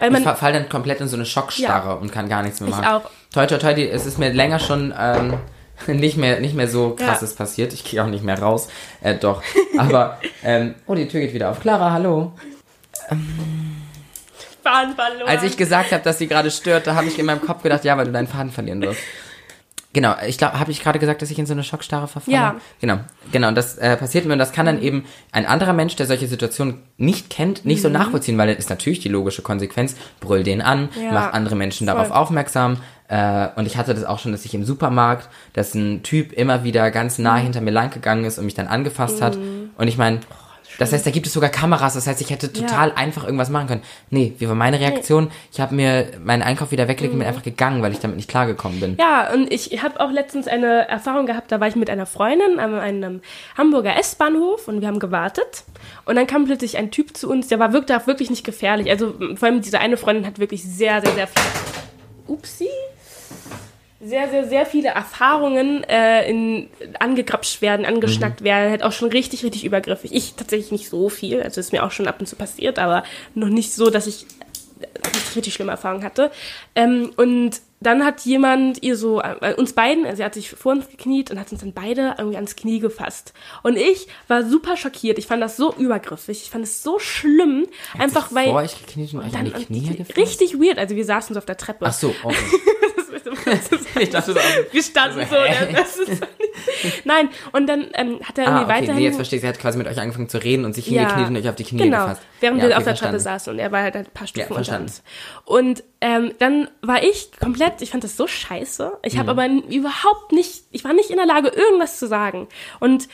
[0.00, 0.16] Weil Mhm.
[0.16, 2.70] Ich man, fa- fall dann komplett in so eine Schockstarre und kann gar nichts mehr
[2.70, 2.86] Ich machen.
[2.86, 3.10] auch.
[3.32, 5.34] Toi, toi, toi, es ist mir länger schon ähm,
[5.86, 7.72] nicht mehr nicht mehr so krasses passiert.
[7.72, 8.68] Ich gehe auch nicht mehr raus.
[9.00, 9.42] Äh, doch.
[9.76, 11.60] Aber, ähm, oh, die Tür geht wieder auf.
[11.60, 12.32] Clara, hallo.
[14.62, 15.28] Faden verloren.
[15.28, 17.84] Als ich gesagt habe, dass sie gerade stört, da habe ich in meinem Kopf gedacht,
[17.84, 19.00] ja, weil du deinen Faden verlieren wirst.
[19.92, 22.36] Genau, ich glaube, habe ich gerade gesagt, dass ich in so eine Schockstarre verfalle?
[22.36, 22.54] Ja.
[22.82, 22.98] Genau,
[23.32, 26.26] genau, das äh, passiert mir und das kann dann eben ein anderer Mensch, der solche
[26.28, 27.82] Situationen nicht kennt, nicht Mhm.
[27.82, 31.12] so nachvollziehen, weil das ist natürlich die logische Konsequenz, brüll den an, Ja.
[31.12, 31.96] mach andere Menschen Voll.
[31.96, 32.76] darauf aufmerksam.
[33.08, 36.62] Äh, und ich hatte das auch schon, dass ich im Supermarkt, dass ein Typ immer
[36.64, 37.24] wieder ganz Mhm.
[37.24, 39.36] nah hinter mir lang gegangen ist und mich dann angefasst hat.
[39.78, 40.20] Und ich meine,
[40.78, 43.68] das heißt, da gibt es sogar Kameras, das heißt, ich hätte total einfach irgendwas machen
[43.68, 43.82] können.
[44.10, 45.30] Nee, wie war meine Reaktion?
[45.52, 48.28] Ich habe mir meinen Einkauf wieder weggelegt und bin einfach gegangen, weil ich damit nicht
[48.28, 48.90] klargekommen bin.
[48.92, 48.96] Mhm.
[48.98, 52.58] Ja, und ich habe auch letztens eine Erfahrung gehabt, da war ich mit einer Freundin
[52.58, 53.20] an einem
[53.56, 55.64] Hamburger S-Bahnhof und wir haben gewartet.
[56.04, 58.90] Und dann kam plötzlich ein Typ zu uns, der war wirklich, wirklich nicht gefährlich.
[58.90, 61.46] Also vor allem diese eine Freundin hat wirklich sehr, sehr, sehr viele.
[62.26, 62.68] Upsi.
[64.00, 66.68] Sehr, sehr, sehr viele Erfahrungen äh, in
[66.98, 70.12] angegrapscht werden, angeschnackt werden, halt auch schon richtig, richtig übergriffig.
[70.12, 73.04] Ich tatsächlich nicht so viel, also ist mir auch schon ab und zu passiert, aber
[73.34, 74.26] noch nicht so, dass ich
[75.06, 76.30] richtig, richtig schlimme Erfahrungen hatte.
[76.74, 80.72] Ähm, und dann hat jemand ihr so, äh, uns beiden, also sie hat sich vor
[80.72, 83.32] uns gekniet und hat uns dann beide irgendwie ans Knie gefasst.
[83.62, 85.18] Und ich war super schockiert.
[85.18, 86.42] Ich fand das so übergriffig.
[86.42, 87.66] Ich fand es so schlimm.
[87.98, 88.46] einfach weil.
[88.46, 90.16] Vor euch gekniet und euch an die an Knie gefasst?
[90.16, 90.78] Richtig weird.
[90.78, 91.86] Also wir saßen so auf der Treppe.
[91.86, 92.36] Ach so, okay.
[94.00, 94.38] ich dachte so,
[94.72, 95.40] wir standen Also, so.
[95.42, 95.72] hä?
[95.74, 96.22] Das ist
[97.04, 98.94] Nein, und dann ähm, hat er irgendwie Ah, okay, weiterhin.
[98.96, 99.42] nee, jetzt verstehe ich.
[99.42, 101.00] Sie hat quasi mit euch angefangen zu reden und sich Ja.
[101.02, 102.22] hingekniet und euch auf die Knie genau, gefasst.
[102.40, 102.94] während ja, wir okay, auf der.
[102.96, 104.92] Treppe saßen und er war halt ein paar Stufen Ja, unter verstanden.
[105.44, 108.92] Und ähm, dann war ich komplett, ich fand das so scheiße.
[109.02, 109.18] Ich Mhm.
[109.18, 112.48] habe aber n- überhaupt nicht, ich war nicht in der Lage, irgendwas zu sagen.
[112.80, 113.08] Und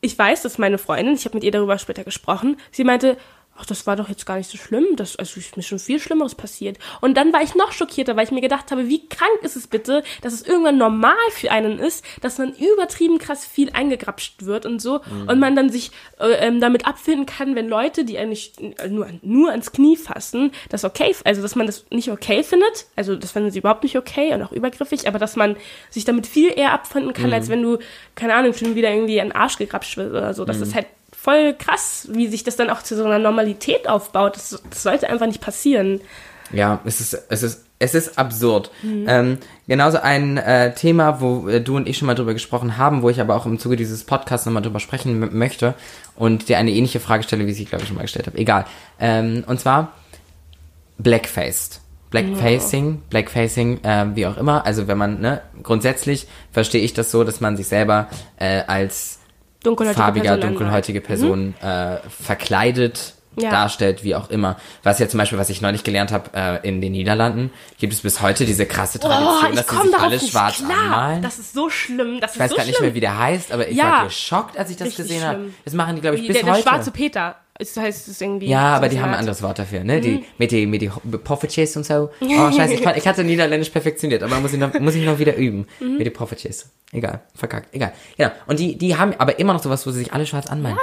[0.00, 3.16] ich weiß, dass meine Freundin, ich habe mit ihr darüber später gesprochen, sie meinte,
[3.58, 5.98] ach, das war doch jetzt gar nicht so schlimm, das also ist mir schon viel
[6.00, 6.78] Schlimmeres passiert.
[7.00, 9.66] Und dann war ich noch schockierter, weil ich mir gedacht habe, wie krank ist es
[9.66, 14.66] bitte, dass es irgendwann normal für einen ist, dass man übertrieben krass viel eingegrapscht wird
[14.66, 15.00] und so.
[15.26, 18.52] Und man dann sich äh, ähm, damit abfinden kann, wenn Leute, die eigentlich
[18.88, 23.16] nur, nur ans Knie fassen, das okay, also dass man das nicht okay findet, also
[23.16, 25.56] das finden sie überhaupt nicht okay und auch übergriffig, aber dass man
[25.90, 27.78] sich damit viel eher abfinden kann, als wenn du,
[28.14, 30.44] keine Ahnung, schon wieder irgendwie an den Arsch gegrapscht wird oder so.
[30.44, 30.86] Das ist halt
[31.26, 34.36] voll krass, wie sich das dann auch zu so einer Normalität aufbaut.
[34.36, 36.00] Das, das sollte einfach nicht passieren.
[36.52, 38.70] Ja, es ist, es ist, es ist absurd.
[38.82, 39.06] Mhm.
[39.08, 43.02] Ähm, genauso ein äh, Thema, wo äh, du und ich schon mal drüber gesprochen haben,
[43.02, 45.74] wo ich aber auch im Zuge dieses Podcasts nochmal drüber sprechen möchte
[46.14, 48.38] und dir eine ähnliche Frage stelle, wie ich glaube ich schon mal gestellt habe.
[48.38, 48.64] Egal.
[49.00, 49.94] Ähm, und zwar
[50.98, 51.80] Blackfaced.
[52.10, 54.64] Blackfacing, Blackfacing, äh, wie auch immer.
[54.64, 58.06] Also wenn man, ne, grundsätzlich verstehe ich das so, dass man sich selber
[58.38, 59.18] äh, als
[59.66, 63.50] Dunkelhäutige farbiger, Person dunkelhäutige Person äh, verkleidet Ja.
[63.50, 64.56] darstellt, wie auch immer.
[64.82, 68.00] Was ja zum Beispiel, was ich neulich gelernt habe äh, in den Niederlanden, gibt es
[68.00, 70.70] bis heute diese krasse Oh, Tradition, ich dass sie sich alle nicht schwarz klar.
[70.70, 71.22] anmalen.
[71.22, 72.18] Das ist so schlimm.
[72.20, 72.86] Das ist ich weiß so gar nicht schlimm.
[72.88, 73.84] mehr, wie der heißt, aber ich Ja.
[73.90, 75.40] war geschockt, als ich das Richtig gesehen habe.
[75.66, 76.62] Das machen die, glaube ich, bis der, der heute.
[76.62, 77.36] schwarze Peter.
[77.58, 78.48] Das heißt es irgendwie.
[78.48, 79.96] ja, aber die haben ein anderes Wort dafür, ne?
[79.96, 80.02] Mhm.
[80.02, 82.10] Die, mit die, mit die Poffertjes und so.
[82.20, 85.18] Oh, scheiße, ich, kann, ich hatte Niederländisch perfektioniert, aber muss ich noch, muss ich noch
[85.18, 85.66] wieder üben.
[85.80, 85.96] Mhm.
[85.96, 86.70] Mit die Poffertjes.
[86.92, 87.92] Egal, verkackt, egal.
[88.16, 88.30] Genau.
[88.46, 90.76] Und die, die haben aber immer noch sowas, wo sie sich alle schwarz anmalen.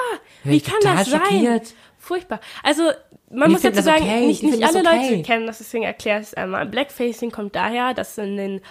[0.44, 1.22] Ja, Wie kann das sein?
[1.22, 1.74] Schockiert.
[2.00, 2.42] Furchtbar.
[2.64, 2.84] Also,
[3.32, 4.28] man muss dazu sagen, okay.
[4.28, 5.10] nicht, nicht alle okay.
[5.10, 6.66] Leute kennen das, deswegen erkläre ich es einmal.
[6.66, 8.62] Blackfacing kommt daher, dass in den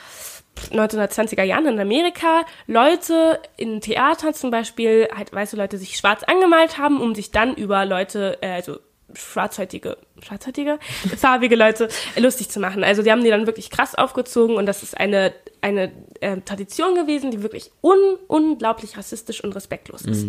[0.70, 6.78] 1920er Jahren in Amerika Leute in Theatern zum Beispiel, halt weiße Leute sich schwarz angemalt
[6.78, 8.78] haben, um sich dann über Leute, äh, also
[9.14, 10.78] schwarzhäutige, schwarzhäutige,
[11.16, 12.84] farbige Leute lustig zu machen.
[12.84, 16.94] Also die haben die dann wirklich krass aufgezogen und das ist eine, eine äh, Tradition
[16.94, 17.98] gewesen, die wirklich un
[18.28, 20.26] unglaublich rassistisch und respektlos ist.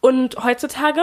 [0.00, 1.00] Und heutzutage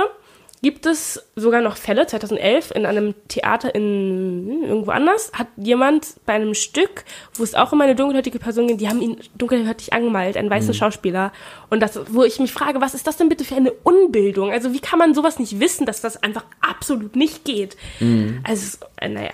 [0.63, 6.15] gibt es sogar noch Fälle, 2011 in einem Theater in hm, irgendwo anders, hat jemand
[6.25, 7.05] bei einem Stück,
[7.35, 10.73] wo es auch um eine dunkelhäutige Person ging, die haben ihn dunkelhäutig angemalt, einen weißen
[10.73, 11.31] Schauspieler.
[11.69, 14.51] Und das, wo ich mich frage, was ist das denn bitte für eine Unbildung?
[14.51, 17.77] Also wie kann man sowas nicht wissen, dass das einfach absolut nicht geht?
[18.43, 19.31] Also, äh, naja.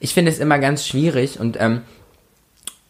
[0.00, 1.82] Ich finde es immer ganz schwierig und ähm,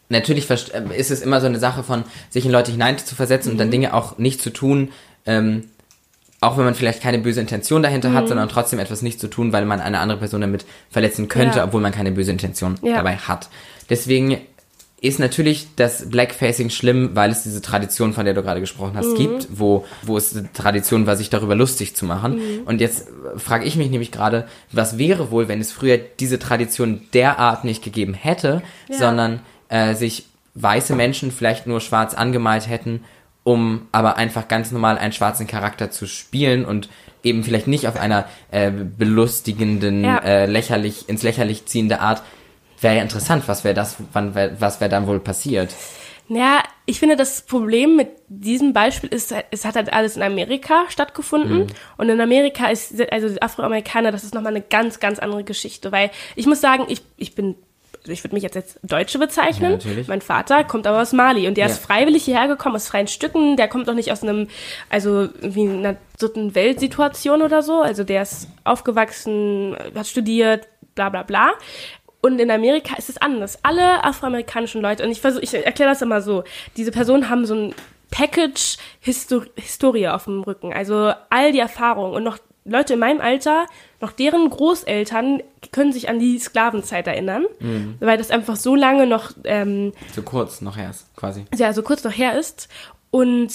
[0.09, 3.59] natürlich ähm, ist es immer so eine Sache von, sich in Leute hineinzuversetzen und Mhm.
[3.59, 4.91] dann Dinge auch nicht zu tun,
[5.25, 5.69] ähm,
[6.41, 8.13] auch wenn man vielleicht keine böse Intention dahinter Mhm.
[8.15, 11.57] hat, sondern trotzdem etwas nicht zu tun, weil man eine andere Person damit verletzen könnte,
[11.59, 11.65] Ja.
[11.65, 12.95] obwohl man keine böse Intention Ja.
[12.95, 13.49] dabei hat.
[13.89, 14.37] Deswegen
[15.01, 19.15] ist natürlich das Blackfacing schlimm, weil es diese Tradition, von der du gerade gesprochen hast,
[19.15, 22.41] gibt, wo, wo es eine Tradition war, sich darüber lustig zu machen.
[22.65, 27.01] Und jetzt frage ich mich nämlich gerade, was wäre wohl, wenn es früher diese Tradition
[27.13, 28.61] derart nicht gegeben hätte,
[28.91, 30.25] sondern äh, sich
[30.55, 33.03] weiße Menschen vielleicht nur schwarz angemalt hätten,
[33.43, 36.89] um aber einfach ganz normal einen schwarzen Charakter zu spielen und
[37.23, 40.19] eben vielleicht nicht auf einer äh, belustigenden, Ja.
[40.19, 42.21] äh, lächerlich, ins lächerlich ziehende Art.
[42.81, 45.75] Wäre ja interessant, was wäre das, wann, wär, was wäre dann wohl passiert?
[46.31, 50.85] Naja, ich finde, das Problem mit diesem Beispiel ist, es hat halt alles in Amerika
[50.89, 51.67] stattgefunden.
[51.97, 55.91] Und in Amerika ist, also Afroamerikaner, das ist nochmal eine ganz, ganz andere Geschichte.
[55.91, 57.55] Weil ich muss sagen, ich, ich bin,
[58.05, 59.79] ich würde mich jetzt als Deutsche bezeichnen.
[59.79, 61.71] Ja, mein Vater kommt aber aus Mali und der Ja.
[61.71, 63.57] ist freiwillig hierher gekommen, aus freien Stücken.
[63.57, 64.47] Der kommt doch nicht aus einem,
[64.89, 67.81] also irgendwie einer dritten Weltsituation oder so.
[67.81, 71.51] Also der ist aufgewachsen, hat studiert, bla bla bla.
[72.21, 73.59] Und in Amerika ist es anders.
[73.63, 76.43] Alle afroamerikanischen Leute, und ich versuche, ich erkläre das immer so,
[76.75, 77.75] diese Personen haben so ein
[78.11, 80.73] Package Histor Historie auf dem Rücken.
[80.73, 82.37] Also all die Erfahrungen und noch
[82.69, 83.65] Leute in meinem Alter,
[84.01, 85.41] noch deren Großeltern
[85.71, 87.45] können sich an die Sklavenzeit erinnern,
[87.99, 91.45] weil das einfach so lange noch ähm, So kurz noch erst, quasi.
[91.55, 92.69] ja, so kurz noch her ist.
[93.11, 93.51] Und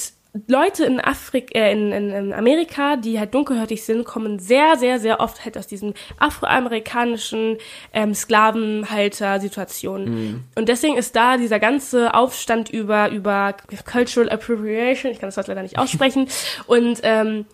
[0.49, 4.99] Leute in Afrik äh, in, in, in Amerika, die halt dunkelhäutig sind, kommen sehr, sehr,
[4.99, 7.59] sehr oft halt aus diesem afroamerikanischen
[7.93, 10.43] ähm, Sklavenhalter-Situation.
[10.57, 13.55] Und deswegen ist da dieser ganze Aufstand über, über
[13.91, 16.27] Cultural Appropriation, ich kann das Wort leider nicht aussprechen,
[16.67, 17.45] und ähm,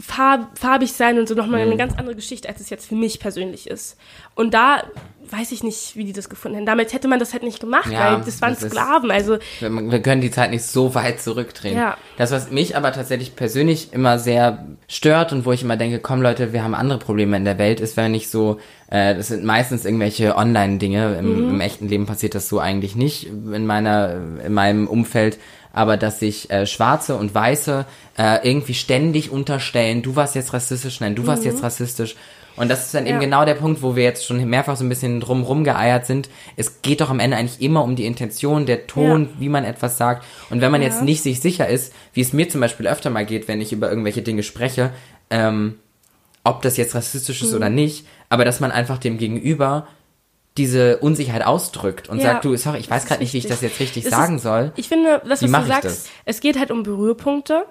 [0.00, 3.20] farb, farbig sein und so nochmal eine ganz andere Geschichte, als es jetzt für mich
[3.20, 3.96] persönlich ist.
[4.34, 4.82] Und da
[5.30, 6.66] weiß ich nicht, wie die das gefunden hätten.
[6.66, 9.10] Damit hätte man das halt nicht gemacht, Ja, weil das waren das ist- Sklaven.
[9.12, 11.76] Also Wir, wir können die Zeit nicht so weit zurückdrehen.
[11.76, 11.96] Ja.
[12.18, 16.20] Das, was mich aber tatsächlich persönlich immer sehr stört und wo ich immer denke, komm
[16.22, 18.58] Leute, wir haben andere Probleme in der Welt, ist, wenn nicht so,
[18.90, 21.16] äh, das sind meistens irgendwelche Online-Dinge.
[21.18, 21.48] Im, Mhm.
[21.50, 25.38] Im echten Leben passiert das so eigentlich nicht in meiner, in meinem Umfeld.
[25.72, 27.84] Aber dass sich äh, Schwarze und Weiße
[28.18, 32.16] äh, irgendwie ständig unterstellen, du warst jetzt rassistisch, nein, du warst jetzt rassistisch.
[32.56, 33.22] Und das ist dann eben Mhm.
[33.22, 33.26] Ja.
[33.26, 36.28] genau der Punkt, wo wir jetzt schon mehrfach so ein bisschen drum rumgeeiert sind.
[36.56, 39.28] Es geht doch am Ende eigentlich immer um die Intention, der Ton, Ja.
[39.38, 40.24] wie man etwas sagt.
[40.50, 41.04] Und wenn man jetzt Ja.
[41.04, 43.88] nicht sich sicher ist, wie es mir zum Beispiel öfter mal geht, wenn ich über
[43.88, 44.90] irgendwelche Dinge spreche,
[45.30, 45.76] ähm,
[46.42, 47.48] ob das jetzt rassistisch Mhm.
[47.48, 49.86] ist oder nicht, aber dass man einfach dem Gegenüber
[50.56, 52.32] diese Unsicherheit ausdrückt und Ja.
[52.32, 54.42] sagt, du, sorry, ich weiß gerade nicht, wie ich das jetzt richtig Es sagen ist,
[54.42, 54.72] soll.
[54.76, 57.64] Ich finde, das, was du sagst, es geht halt um Berührpunkte.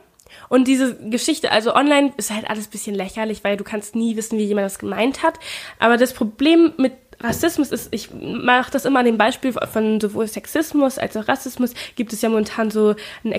[0.48, 4.16] Und diese Geschichte, also online ist halt alles ein bisschen lächerlich, weil du kannst nie
[4.16, 5.40] wissen, wie jemand das gemeint hat.
[5.80, 10.28] Aber das Problem mit Rassismus ist, ich mache das immer an dem Beispiel von sowohl
[10.28, 13.32] Sexismus als auch Rassismus, gibt es ja momentan so ein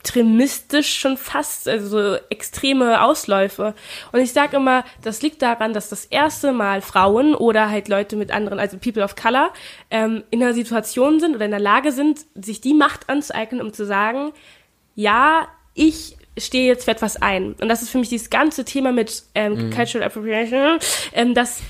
[0.00, 3.74] extremistisch schon fast, also so extreme Ausläufe.
[4.12, 8.16] Und ich sage immer, das liegt daran, dass das erste Mal Frauen oder halt Leute
[8.16, 9.52] mit anderen, also People of Color,
[9.90, 13.72] ähm, in einer Situation sind oder in der Lage sind, sich die Macht anzueignen, um
[13.72, 14.32] zu sagen,
[14.94, 17.54] ja, ich stehe jetzt für etwas ein.
[17.60, 20.78] Und das ist für mich dieses ganze Thema mit ähm, Cultural Appropriation,
[21.12, 21.60] ähm, dass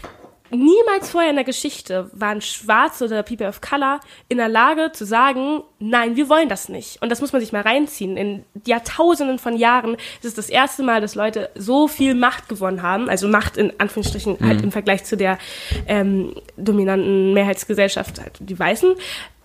[0.50, 5.04] niemals vorher in der Geschichte waren Schwarze oder People of Color in der Lage zu
[5.04, 7.00] sagen, nein, wir wollen das nicht.
[7.02, 8.16] Und das muss man sich mal reinziehen.
[8.16, 12.82] In Jahrtausenden von Jahren ist es das erste Mal, dass Leute so viel Macht gewonnen
[12.82, 15.38] haben, also Macht in Anführungsstrichen halt im Vergleich zu der
[15.86, 18.94] ähm, dominanten Mehrheitsgesellschaft, halt die Weißen,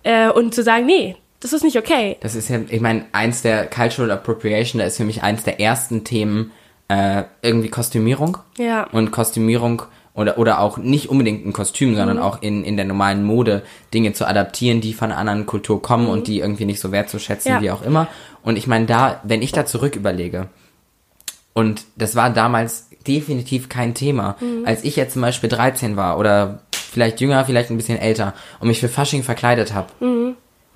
[0.02, 2.16] äh, und zu sagen, nee, das ist nicht okay.
[2.20, 5.60] Das ist ja, ich meine, eins der Cultural Appropriation, da ist für mich eins der
[5.60, 6.52] ersten Themen
[6.88, 8.38] äh, irgendwie Kostümierung.
[8.58, 8.84] Ja.
[8.90, 9.82] Und Kostümierung
[10.16, 13.62] oder, oder auch nicht unbedingt ein Kostüm, sondern auch in, in der normalen Mode
[13.94, 17.52] Dinge zu adaptieren, die von einer anderen Kultur kommen und die irgendwie nicht so wertzuschätzen,
[17.52, 17.60] Ja.
[17.60, 18.08] wie auch immer.
[18.42, 20.48] Und ich meine, da, wenn ich da zurück überlege,
[21.52, 24.36] und das war damals definitiv kein Thema.
[24.64, 28.68] Als ich jetzt zum Beispiel 13 war oder vielleicht jünger, vielleicht ein bisschen älter und
[28.68, 29.88] mich für Fasching verkleidet habe,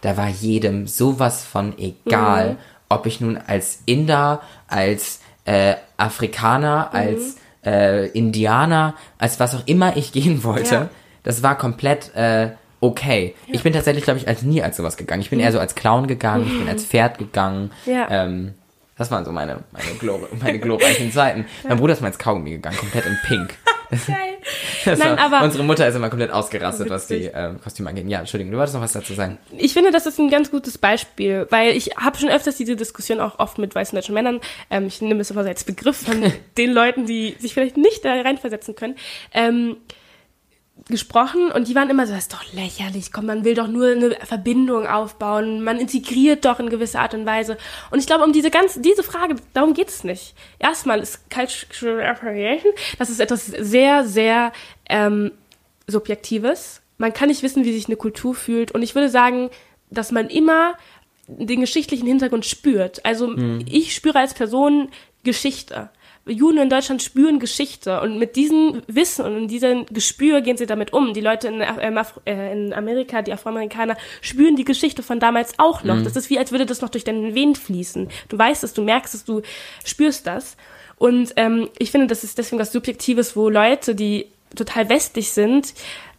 [0.01, 2.57] da war jedem sowas von egal,
[2.89, 9.97] ob ich nun als Inder, als äh, Afrikaner, als äh, Indianer, als was auch immer
[9.97, 10.75] ich gehen wollte.
[10.75, 10.89] Ja.
[11.23, 12.51] Das war komplett äh,
[12.81, 13.35] okay.
[13.47, 15.21] Ich bin tatsächlich, glaube ich, als nie als sowas gegangen.
[15.21, 17.71] Ich bin eher so als Clown gegangen, ich bin als Pferd gegangen.
[17.87, 18.09] Ja.
[18.11, 18.55] Ähm,
[18.97, 21.47] das waren so meine, meine, glor meine glorreichen Zeiten.
[21.67, 23.55] Mein Bruder ist mal ins Kaugummi gegangen, komplett in Pink.
[24.07, 24.39] Geil.
[24.99, 27.33] Nein, aber- unsere Mutter ist immer komplett ausgerastet, was die Witzig.
[27.35, 28.09] ähm, Kostüme angeht.
[28.09, 29.39] Ja, Entschuldigung, du wolltest noch was dazu sagen.
[29.59, 33.21] Ich finde, das ist ein ganz gutes Beispiel, weil ich habe schon öfters diese Diskussion
[33.21, 36.33] auch oft mit weißen deutschen Männern, ähm, ich nehme es immer so als Begriff von
[36.57, 38.97] den Leuten, die sich vielleicht nicht da reinversetzen können,
[39.35, 39.77] ähm,
[40.91, 43.89] gesprochen und die waren immer so, das ist doch lächerlich, komm, man will doch nur
[43.89, 47.57] eine Verbindung aufbauen, man integriert doch in gewisser Art und Weise.
[47.91, 50.35] Und ich glaube, um diese ganze, diese Frage, darum geht es nicht.
[50.59, 54.53] Erstmal ist Cultural Appropriation, das ist etwas sehr, sehr
[54.89, 55.33] ähm,
[55.87, 56.83] Subjektives.
[56.99, 58.73] Man kann nicht wissen, wie sich eine Kultur fühlt.
[58.73, 59.51] Und ich würde sagen,
[59.91, 60.75] dass man immer
[61.27, 63.05] den geschichtlichen Hintergrund spürt.
[63.05, 63.35] Also
[63.67, 64.91] ich spüre als Person
[65.23, 65.91] Geschichte.
[66.27, 70.93] Juden in Deutschland spüren Geschichte und mit diesem Wissen und diesem Gespür gehen sie damit
[70.93, 71.15] um.
[71.15, 75.83] Die Leute in, Afro- äh, in Amerika, die Afroamerikaner, spüren die Geschichte von damals auch
[75.83, 76.03] noch.
[76.03, 78.09] Das ist wie, als würde das noch durch deinen Venen fließen.
[78.29, 79.43] Du weißt es, du merkst es, du
[79.85, 80.57] spürst das.
[80.97, 85.75] Und ähm, ich finde, das ist deswegen was Subjektives, wo Leute, die total westlich sind,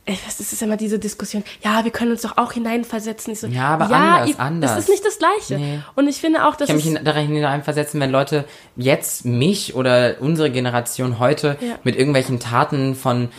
[0.05, 3.35] ich weiß, es ist immer diese Diskussion, ja, wir können uns doch auch hineinversetzen.
[3.35, 4.71] So, Ja, aber anders, ihr- anders.
[4.71, 5.57] Es ist nicht das Gleiche.
[5.59, 5.79] Nee.
[5.95, 8.45] Und ich finde auch, dass Ich kann mich darin hineinversetzen, wenn Leute
[8.75, 11.75] jetzt mich oder unsere Generation heute Ja.
[11.83, 13.29] mit irgendwelchen Taten von,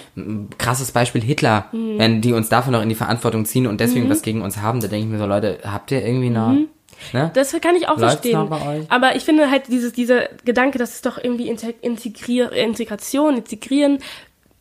[0.58, 1.98] krasses Beispiel Hitler, Mhm.
[1.98, 4.80] wenn die uns dafür noch in die Verantwortung ziehen und deswegen was gegen uns haben,
[4.80, 7.24] da denke ich mir so, Leute, habt ihr irgendwie noch, ne?
[7.24, 7.30] Mhm.
[7.34, 8.86] Das kann ich auch Läuft's verstehen.
[8.88, 13.98] Aber ich finde halt dieses, dieser Gedanke, dass es doch irgendwie Integ- integrier Integration, integrieren,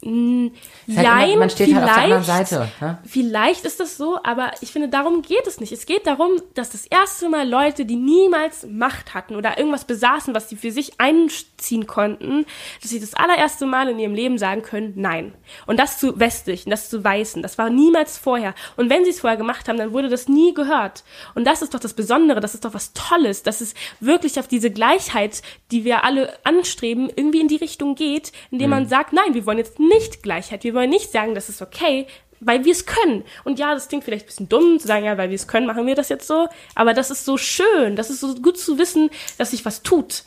[0.03, 0.51] mh,
[0.87, 2.97] Ist halt man steht halt auf der anderen vielleicht- Seite, ne?
[3.05, 5.71] Vielleicht ist das so, aber ich finde, darum geht es nicht.
[5.71, 10.33] Es geht darum, dass das erste Mal Leute, die niemals Macht hatten oder irgendwas besaßen,
[10.33, 12.45] was sie für sich einziehen konnten,
[12.81, 15.33] dass sie das allererste Mal in ihrem Leben sagen können, nein.
[15.67, 18.53] Und das zu westlichen, das zu weißen, das war niemals vorher.
[18.77, 21.03] Und wenn sie es vorher gemacht haben, dann wurde das nie gehört.
[21.35, 24.47] Und das ist doch das Besondere, das ist doch was Tolles, dass es wirklich auf
[24.47, 25.41] diese Gleichheit,
[25.71, 29.57] die wir alle anstreben, irgendwie in die Richtung geht, indem man sagt, nein, wir wollen
[29.57, 29.90] jetzt nicht
[30.21, 32.07] Gleichheit, wir wollen nicht sagen, das ist okay,
[32.41, 33.23] weil wir es können.
[33.43, 35.67] Und ja, das klingt vielleicht ein bisschen dumm zu sagen, ja, weil wir es können,
[35.67, 36.47] machen wir das jetzt so.
[36.75, 40.23] Aber das ist so schön, das ist so gut zu wissen, dass sich was tut.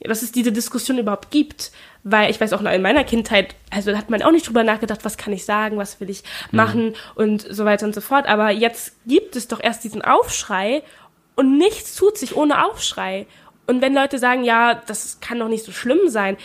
[0.00, 1.72] Dass es diese Diskussion überhaupt gibt.
[2.02, 5.06] Weil ich weiß auch noch in meiner Kindheit, also hat man auch nicht drüber nachgedacht,
[5.06, 8.26] was kann ich sagen, was will ich machen und so weiter und so fort.
[8.26, 10.82] Aber jetzt gibt es doch erst diesen Aufschrei
[11.34, 13.26] und nichts tut sich ohne Aufschrei.
[13.66, 16.36] Und wenn Leute sagen, ja, das kann doch nicht so schlimm sein,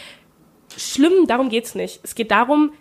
[0.78, 2.00] schlimm, darum geht's nicht.
[2.04, 2.72] Es geht darum,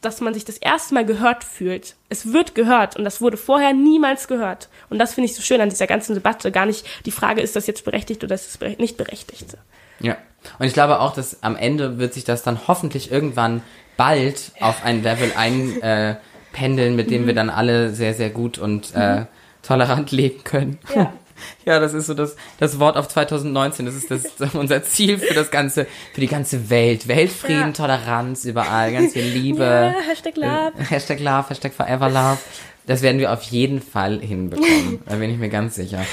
[0.00, 1.94] dass man sich das erste Mal gehört fühlt.
[2.08, 4.68] Es wird gehört und das wurde vorher niemals gehört.
[4.90, 6.50] Und das finde ich so schön an dieser ganzen Debatte.
[6.50, 9.56] Gar nicht die Frage, ist das jetzt berechtigt oder ist es nicht berechtigt.
[10.00, 10.16] Ja.
[10.58, 13.62] Und ich glaube auch, dass am Ende wird sich das dann hoffentlich irgendwann
[13.96, 17.10] bald auf ein Level einpendeln, äh, mit Mhm.
[17.10, 19.26] dem wir dann alle sehr, sehr gut und äh,
[19.62, 20.78] tolerant leben können.
[20.96, 21.12] Ja.
[21.64, 23.86] Ja, das ist so das, das Wort auf 2019.
[23.86, 24.24] Das ist das,
[24.54, 27.08] unser Ziel für das ganze, für die ganze Welt.
[27.08, 27.72] Weltfrieden, Ja.
[27.72, 29.62] Toleranz überall, ganz viel Liebe.
[29.64, 30.72] Ja, Hashtag Love.
[30.78, 32.38] Äh, Hashtag Love, Hashtag Forever Love.
[32.84, 34.98] Das werden wir auf jeden Fall hinbekommen.
[35.06, 36.04] Da bin ich mir ganz sicher.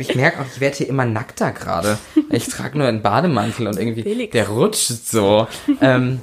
[0.00, 1.98] Ich merke auch, ich werde hier immer nackter gerade.
[2.30, 4.32] Ich trage nur einen Bademantel und irgendwie Felix.
[4.32, 5.46] der rutscht so.
[5.80, 6.20] Ähm,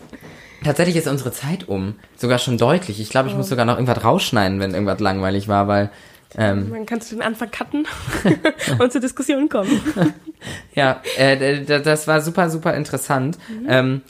[0.61, 1.95] tatsächlich ist unsere Zeit um.
[2.17, 2.99] Sogar schon deutlich.
[2.99, 5.89] Ich glaube, ich muss sogar noch irgendwas rausschneiden, wenn irgendwas langweilig war, weil
[6.35, 7.87] ähm, Man kann zu den Anfang cutten
[8.79, 9.81] und zur Diskussion kommen.
[10.73, 13.37] Ja, äh, das war super, super interessant.
[13.67, 14.01] Ähm,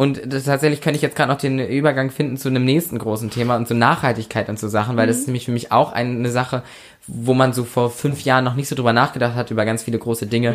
[0.00, 3.28] und das, tatsächlich könnte ich jetzt gerade noch den Übergang finden zu einem nächsten großen
[3.28, 6.30] Thema und zu Nachhaltigkeit und so Sachen, weil das ist nämlich für mich auch eine
[6.30, 6.62] Sache,
[7.06, 9.98] wo man so vor fünf Jahren noch nicht so drüber nachgedacht hat, über ganz viele
[9.98, 10.54] große Dinge,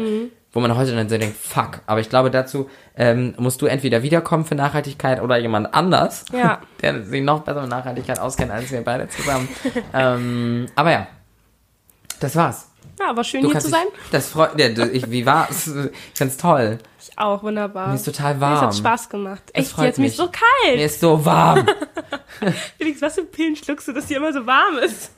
[0.52, 1.82] wo man heute dann so denkt, fuck.
[1.86, 6.62] Aber ich glaube, dazu ähm, musst du entweder wiederkommen für Nachhaltigkeit oder jemand anders, Ja.
[6.82, 9.48] der sich noch besser mit Nachhaltigkeit auskennt als wir beide zusammen.
[9.94, 11.08] ähm, aber ja,
[12.20, 12.68] das war's.
[13.00, 13.86] Ja, war schön Du hier zu sein.
[13.94, 15.68] dich, das freut, ja, ich, wie war's?
[15.68, 16.80] Ich find's toll.
[17.18, 17.90] Auch, wunderbar.
[17.90, 18.62] Mir ist total Es warm.
[18.62, 19.44] hat Spaß gemacht.
[19.54, 20.16] Es Echt jetzt, mir ist mich.
[20.18, 20.76] so kalt.
[20.78, 21.66] Mir ist so warm.
[22.78, 25.12] Felix, was für Pillen schluckst du, dass hier immer so warm ist?